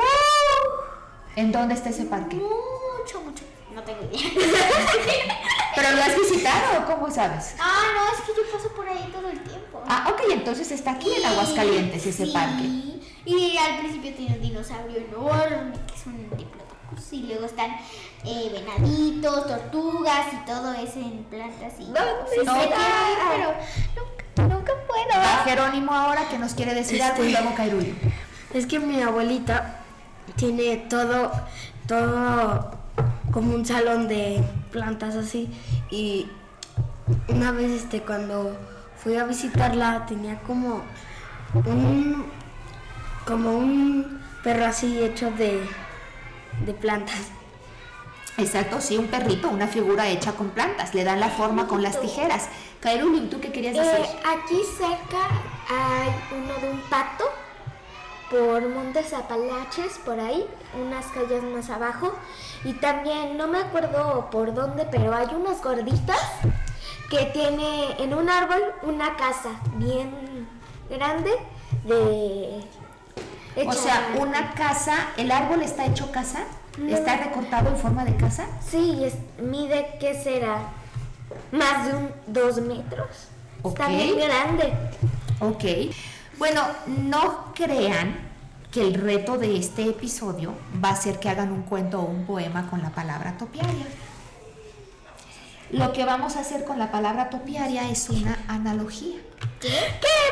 [1.36, 2.36] ¿En dónde está ese parque?
[2.38, 3.44] mucho, mucho.
[3.76, 4.30] No tengo idea.
[5.76, 7.56] ¿Pero lo has visitado o cómo sabes?
[7.60, 9.84] Ah, no, es que yo paso por ahí todo el tiempo.
[9.86, 12.64] Ah, ok, entonces está aquí en Aguascalientes ese Sí, parque.
[13.26, 17.72] Y al principio tiene un dinosaurio enorme, que es un diplodocus, y luego están
[18.24, 21.86] eh, venaditos, tortugas y todo eso en plantas y?
[21.88, 23.54] Me quiero ir, pero
[23.98, 25.22] nunca, nunca puedo.
[25.22, 27.94] Va Jerónimo ahora que nos quiere decir algo y luego Cairulio.
[28.54, 29.82] Es que mi abuelita
[30.38, 31.30] tiene todo,
[31.88, 32.85] todo
[33.36, 35.50] como un salón de plantas así.
[35.92, 36.26] Y
[37.28, 38.58] una vez este cuando
[38.98, 40.82] fui a visitarla tenía como
[41.54, 42.26] un
[43.28, 45.68] como un perro así hecho de,
[46.66, 47.28] de plantas.
[48.38, 52.00] Exacto, sí, un perrito, una figura hecha con plantas, le dan la forma con las
[52.00, 52.48] tijeras.
[52.80, 54.06] Kairuli, ¿tú qué querías decir?
[54.06, 55.28] Eh, aquí cerca
[55.70, 57.26] hay uno de un pato
[58.30, 60.46] por Montes Apalaches, por ahí,
[60.84, 62.14] unas calles más abajo.
[62.64, 66.20] Y también, no me acuerdo por dónde, pero hay unas gorditas
[67.10, 70.48] que tiene en un árbol una casa bien
[70.90, 71.32] grande
[71.86, 72.64] de...
[73.68, 76.44] O sea, una casa, el árbol está hecho casa,
[76.90, 78.48] está recortado en forma de casa.
[78.60, 80.58] Sí, es- mide, ¿qué será?
[81.54, 83.08] Más de un dos metros.
[83.64, 84.74] Está bien grande.
[85.40, 85.94] Ok.
[86.38, 88.18] Bueno, no crean
[88.72, 92.26] que el reto de este episodio va a ser que hagan un cuento o un
[92.26, 93.86] poema con la palabra topiaria.
[95.72, 99.16] Lo que vamos a hacer con la palabra topiaria es una analogía.
[99.62, 99.70] ¿Qué?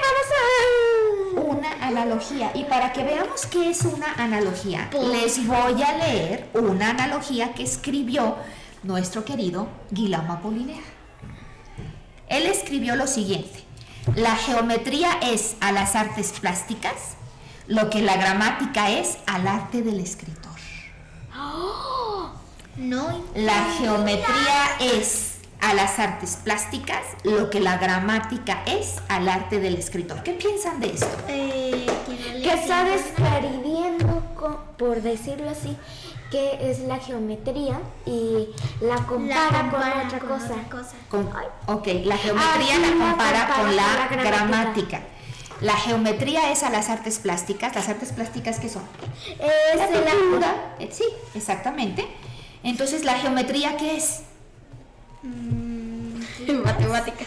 [0.01, 1.41] Vamos a...
[1.41, 2.51] Una analogía.
[2.54, 7.64] Y para que veamos qué es una analogía, les voy a leer una analogía que
[7.64, 8.36] escribió
[8.84, 10.84] nuestro querido Guillermo Apolinera.
[12.28, 13.64] Él escribió lo siguiente.
[14.16, 17.16] La geometría es a las artes plásticas
[17.68, 20.43] lo que la gramática es al arte del escritor.
[22.76, 23.24] No.
[23.36, 29.76] La geometría es a las artes plásticas lo que la gramática es al arte del
[29.76, 30.24] escritor.
[30.24, 31.18] ¿Qué piensan de esto?
[31.28, 31.86] Eh,
[32.43, 32.56] que
[34.04, 35.78] no que por decirlo así,
[36.34, 38.47] que es la geometría y
[38.81, 40.45] la La compara, con otra con cosa.
[40.53, 40.95] otra cosa.
[41.07, 41.45] Con- Ay.
[41.67, 45.01] ok, la geometría Ah, la la compara con con la, gramática.
[45.61, 47.75] La geometría es a las artes plásticas.
[47.75, 48.81] ¿Las artes plásticas qué son?
[49.39, 50.75] Es La pintura.
[50.79, 51.03] eh, Sí,
[51.36, 52.07] exactamente.
[52.63, 54.23] Entonces, ¿la geometría qué es?
[56.65, 57.25] Matemática.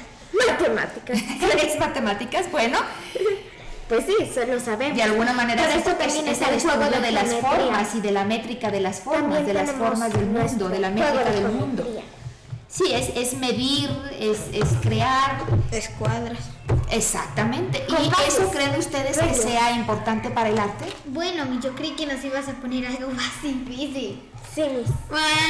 [0.48, 1.18] matemáticas.
[1.62, 2.50] ¿Es matemáticas?
[2.50, 2.78] Bueno,
[3.88, 4.96] Pues sí, eso lo sabemos.
[4.96, 7.12] de alguna manera Pero sí, esto porque es, también es es el juego de de
[7.12, 10.68] las formas y de la métrica de las formas, También de las formas del mundo,
[10.68, 11.86] de la métrica de del mundo.
[12.68, 15.38] Sí, es, es medir, es, es crear,
[15.70, 16.38] Escuadras.
[16.90, 17.86] exactamente.
[17.88, 20.84] ¿Y eso creen ustedes que sea importante para el arte?
[21.06, 24.20] Bueno, yo creí que nos ibas a poner algo más difícil.
[24.56, 24.88] Sí, mis.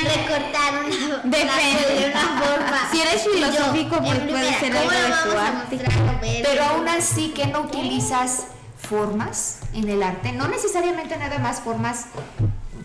[0.02, 1.94] Recortar una, Depende.
[1.94, 2.90] de una forma.
[2.90, 6.42] Si eres yo, filosófico, pues en puede primera, ser ¿cómo algo de tu arte.
[6.42, 12.07] Pero aún así que no utilizas formas en el arte, no necesariamente nada más formas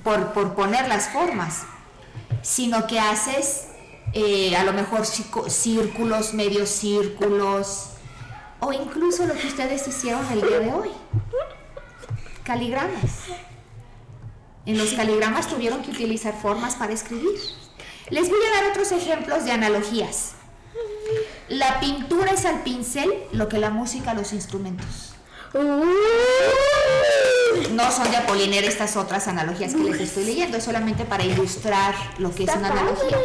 [0.03, 1.63] por, por poner las formas,
[2.43, 3.69] sino que haces
[4.13, 7.93] eh, a lo mejor círculos, medios círculos,
[8.59, 10.89] o incluso lo que ustedes hicieron el día de hoy,
[12.43, 13.09] caligramas.
[14.65, 17.39] En los caligramas tuvieron que utilizar formas para escribir.
[18.09, 20.31] Les voy a dar otros ejemplos de analogías.
[21.49, 25.13] La pintura es al pincel lo que la música a los instrumentos.
[27.71, 31.93] No son de Apolinera estas otras analogías que les estoy leyendo, es solamente para ilustrar
[32.19, 33.17] lo que es una analogía.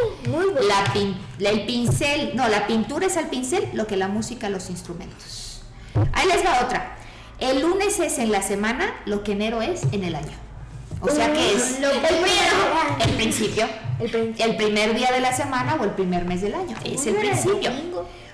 [0.68, 4.48] La pin- la- el pincel, no, la pintura es al pincel lo que la música
[4.48, 5.62] a los instrumentos.
[6.12, 6.96] Ahí les va otra.
[7.38, 10.36] El lunes es en la semana lo que enero es en el año.
[11.00, 13.04] O sea que es Lo primero.
[13.04, 13.66] el principio,
[14.00, 14.44] El principio.
[14.46, 16.76] el primer día de la semana o el primer mes del año.
[16.84, 17.70] Es el principio.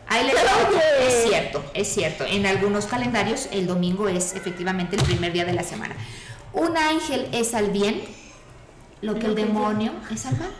[0.08, 0.34] Ahí les.
[0.34, 2.24] Es cierto, es cierto.
[2.24, 5.94] En algunos calendarios el domingo es efectivamente el primer día de la semana.
[6.52, 8.02] Un ángel es al bien,
[9.00, 10.50] lo que el demonio es al mal.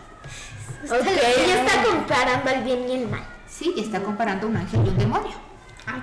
[0.84, 3.22] Ok, ella está comparando el bien y el mal.
[3.48, 5.32] Sí, está comparando un ángel y un demonio.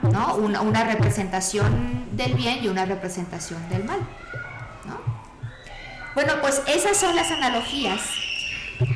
[0.03, 0.35] ¿No?
[0.35, 3.99] Una, una representación del bien y una representación del mal.
[6.09, 6.15] ¿No?
[6.15, 8.01] Bueno, pues esas son las analogías.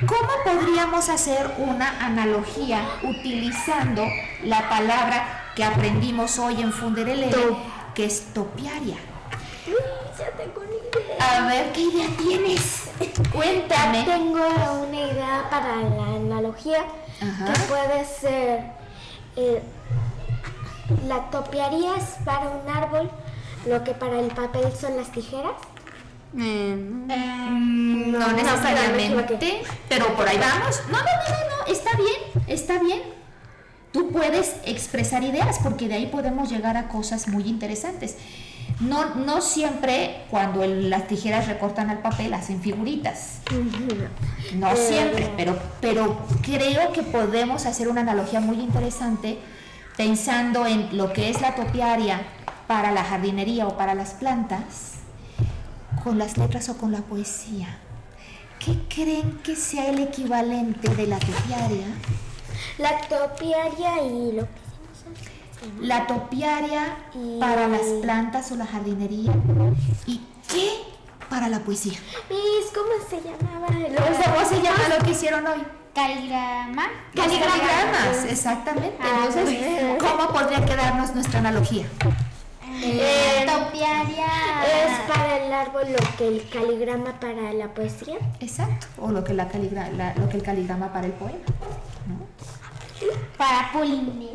[0.05, 4.05] ¿Cómo podríamos hacer una analogía utilizando
[4.43, 7.57] la palabra que aprendimos hoy en Funderelele,
[7.93, 8.95] que es topiaria?
[10.17, 11.37] Ya tengo una idea.
[11.37, 12.83] A ver, ¿qué idea tienes?
[13.33, 14.03] Cuéntame.
[14.03, 14.45] tengo
[14.87, 16.85] una idea para la analogía
[17.21, 17.51] Ajá.
[17.51, 18.83] que puede ser
[19.35, 19.61] eh,
[21.07, 23.09] la topiaría es para un árbol
[23.65, 25.53] lo que para el papel son las tijeras.
[26.39, 30.81] Eh, Mm, No, necesariamente, pero por ahí vamos.
[30.91, 33.01] No, no, no, no, no, está bien, está bien.
[33.91, 38.17] Tú puedes expresar ideas porque de ahí podemos llegar a cosas muy interesantes.
[38.79, 43.39] No, no siempre cuando el- las tijeras recortan al papel hacen figuritas.
[44.55, 49.37] No Pero- siempre, pero, pero creo que podemos hacer una analogía muy interesante
[49.97, 52.21] pensando en lo que es la topiaria
[52.67, 54.93] para la jardinería o para las plantas,
[56.03, 57.77] con las letras o con la poesía.
[58.59, 61.85] ¿Qué creen que sea el equivalente de la topiaria?
[62.77, 65.87] La topiaria y lo que hicimos antes.
[65.87, 69.33] La topiaria Y- para las plantas o la jardinería.
[70.05, 70.69] ¿Y qué
[71.29, 71.97] para la poesía.
[72.29, 73.67] Miss, ¿cómo se llamaba?
[73.75, 75.63] el- ¿Cómo se llama lo que hicieron hoy?
[75.95, 76.87] Caligrama.
[77.15, 78.97] Caligramas, exactamente.
[79.01, 79.97] Ah, Entonces.
[79.99, 81.85] ¿cómo podría quedarnos nuestra analogía?
[82.85, 84.25] Eh, Topiaria.
[84.65, 88.17] ¿Es para el árbol lo que el caligrama para la poesía?
[88.39, 88.87] Exacto.
[88.99, 91.39] O lo que, la caligra- la- lo que el caligrama para el poema.
[93.37, 94.31] Para Poliné.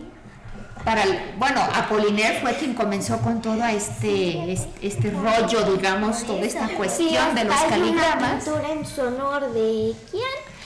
[0.88, 6.40] Para el- bueno, Apollinaire fue quien comenzó con todo este, este, este rollo, digamos, toda
[6.40, 8.44] esta cuestión de los Hay una caligramas.
[8.44, 10.22] pintura en su honor de quién?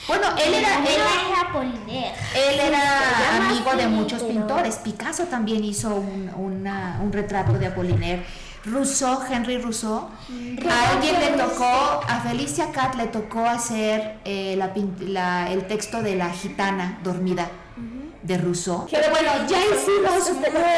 [0.07, 2.13] Bueno, él era, él, Era Poliné.
[2.35, 4.75] él era amigo de muchos pintores.
[4.77, 8.25] Picasso también hizo un, una- un retrato de Apollinaire.
[8.63, 10.07] Rousseau, Henry Rousseau,
[10.69, 11.65] a alguien le tocó,
[12.07, 14.55] a Felicia Cat le tocó hacer eh,
[15.01, 17.49] la- el texto de la gitana dormida
[18.23, 18.87] de Rousseau.
[18.89, 20.31] Pero bueno, ya hicimos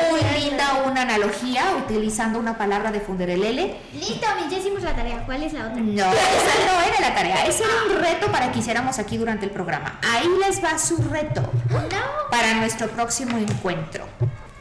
[0.09, 3.77] muy linda una analogía utilizando una palabra de Funderelele.
[3.93, 5.23] Listo, ya hicimos la tarea.
[5.25, 5.75] ¿Cuál es la otra?
[5.75, 9.45] No, esa no era la tarea, ese era un reto para que hiciéramos aquí durante
[9.45, 9.99] el programa.
[10.13, 12.29] Ahí les va su reto No.
[12.31, 14.05] para nuestro próximo encuentro.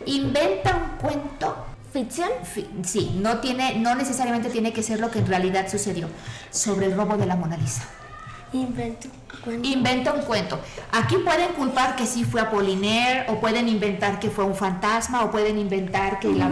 [0.07, 1.66] Inventa un cuento.
[1.93, 2.28] ¿Ficción?
[2.43, 6.09] fi- Sí, no tiene, no necesariamente tiene que ser lo que en realidad sucedió
[6.51, 7.82] sobre el robo de la Mona Lisa.
[8.55, 9.09] Invento.
[9.44, 9.68] cuento.
[9.68, 10.61] Inventa un cuento.
[10.92, 15.30] Aquí pueden culpar que sí fue Apollinaire, o pueden inventar que fue un fantasma, o
[15.30, 16.48] pueden inventar que la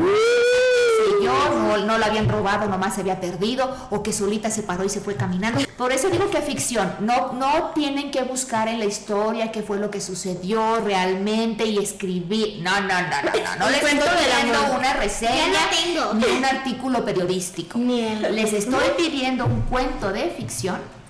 [1.23, 4.85] yo, no, no la habían robado, nomás se había perdido, o que solita se paró
[4.85, 5.61] y se fue caminando.
[5.77, 6.93] Por eso digo que ficción.
[7.01, 11.79] No, no tienen que buscar en la historia qué fue lo que sucedió realmente y
[11.79, 12.61] escribir.
[12.63, 13.57] No, no, no, no, no.
[13.59, 16.15] No les estoy pidiendo una reseña tengo.
[16.15, 17.79] ni un artículo periodístico.
[17.79, 21.02] Les estoy pidiendo un cuento de ficción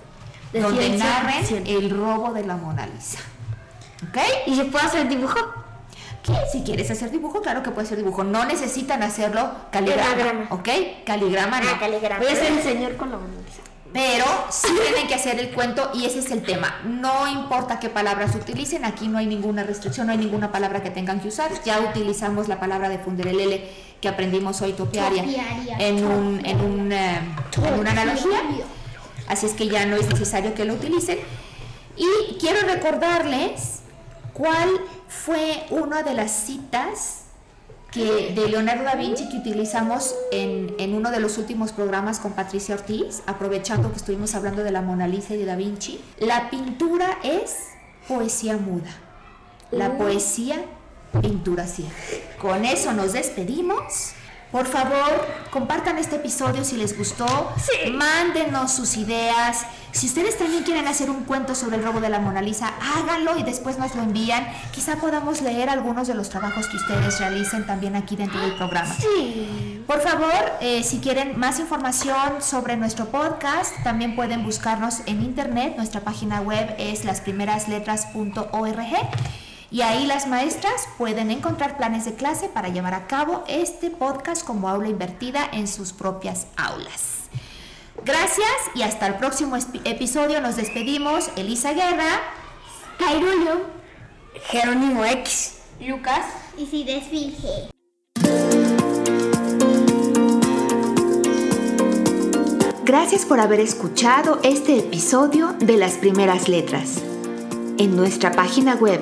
[0.53, 3.19] donde narren el robo de la Mona Lisa.
[4.09, 4.17] ¿Ok?
[4.47, 5.39] ¿Y se puede hacer dibujo?
[6.23, 6.33] ¿Qué?
[6.51, 8.23] Si quieres hacer dibujo, claro que puedes hacer dibujo.
[8.23, 10.13] No necesitan hacerlo caligrama.
[10.13, 10.47] Enagrama.
[10.51, 10.69] ¿Ok?
[11.05, 11.69] Caligrama no.
[11.69, 12.23] Ah, caligrama.
[12.23, 13.61] Voy a ser el señor con la Mona Lisa.
[13.91, 16.79] Pero sí tienen que hacer el cuento y ese es el tema.
[16.83, 20.89] No importa qué palabras utilicen, aquí no hay ninguna restricción, no hay ninguna palabra que
[20.89, 21.51] tengan que usar.
[21.63, 23.69] Ya utilizamos la palabra de funderelele
[24.01, 25.77] que aprendimos hoy, topiaria, Topiaria.
[25.77, 27.19] en, un, en, un, eh,
[27.63, 28.41] en una analogía.
[29.27, 31.19] Así es que ya no es necesario que lo utilicen.
[31.95, 33.79] Y quiero recordarles
[34.33, 34.69] cuál
[35.07, 37.19] fue una de las citas
[37.91, 42.33] que de Leonardo da Vinci que utilizamos en, en uno de los últimos programas con
[42.33, 46.01] Patricia Ortiz, aprovechando que estuvimos hablando de la Mona Lisa y de da Vinci.
[46.17, 47.55] La pintura es
[48.07, 48.89] poesía muda.
[49.69, 50.65] La poesía,
[51.21, 51.91] pintura ciega.
[52.39, 54.13] Con eso nos despedimos.
[54.53, 57.25] Por favor, compartan este episodio si les gustó.
[57.91, 59.65] Mándenos sus ideas.
[59.91, 63.35] Si ustedes también quieren hacer un cuento sobre el robo de la Mona Lisa, háganlo
[63.39, 64.45] y después nos lo envían.
[64.71, 68.95] Quizá podamos leer algunos de los trabajos que ustedes realicen también aquí dentro del programa.
[69.87, 75.73] Por favor, eh, si quieren más información sobre nuestro podcast, también pueden buscarnos en internet.
[75.77, 79.42] Nuestra página web es lasprimerasletras.org
[79.73, 84.45] y ahí las maestras pueden encontrar planes de clase para llevar a cabo este podcast
[84.45, 87.21] como aula invertida en sus propias aulas.
[88.05, 90.41] Gracias y hasta el próximo episodio.
[90.41, 91.31] Nos despedimos.
[91.37, 92.21] Elisa Guerra.
[92.99, 93.61] Cairulio.
[94.43, 95.55] Jerónimo X.
[95.79, 96.23] Lucas.
[96.55, 97.71] Y si desfinge.
[102.85, 107.01] Gracias por haber escuchado este episodio de Las Primeras Letras.
[107.79, 109.01] En nuestra página web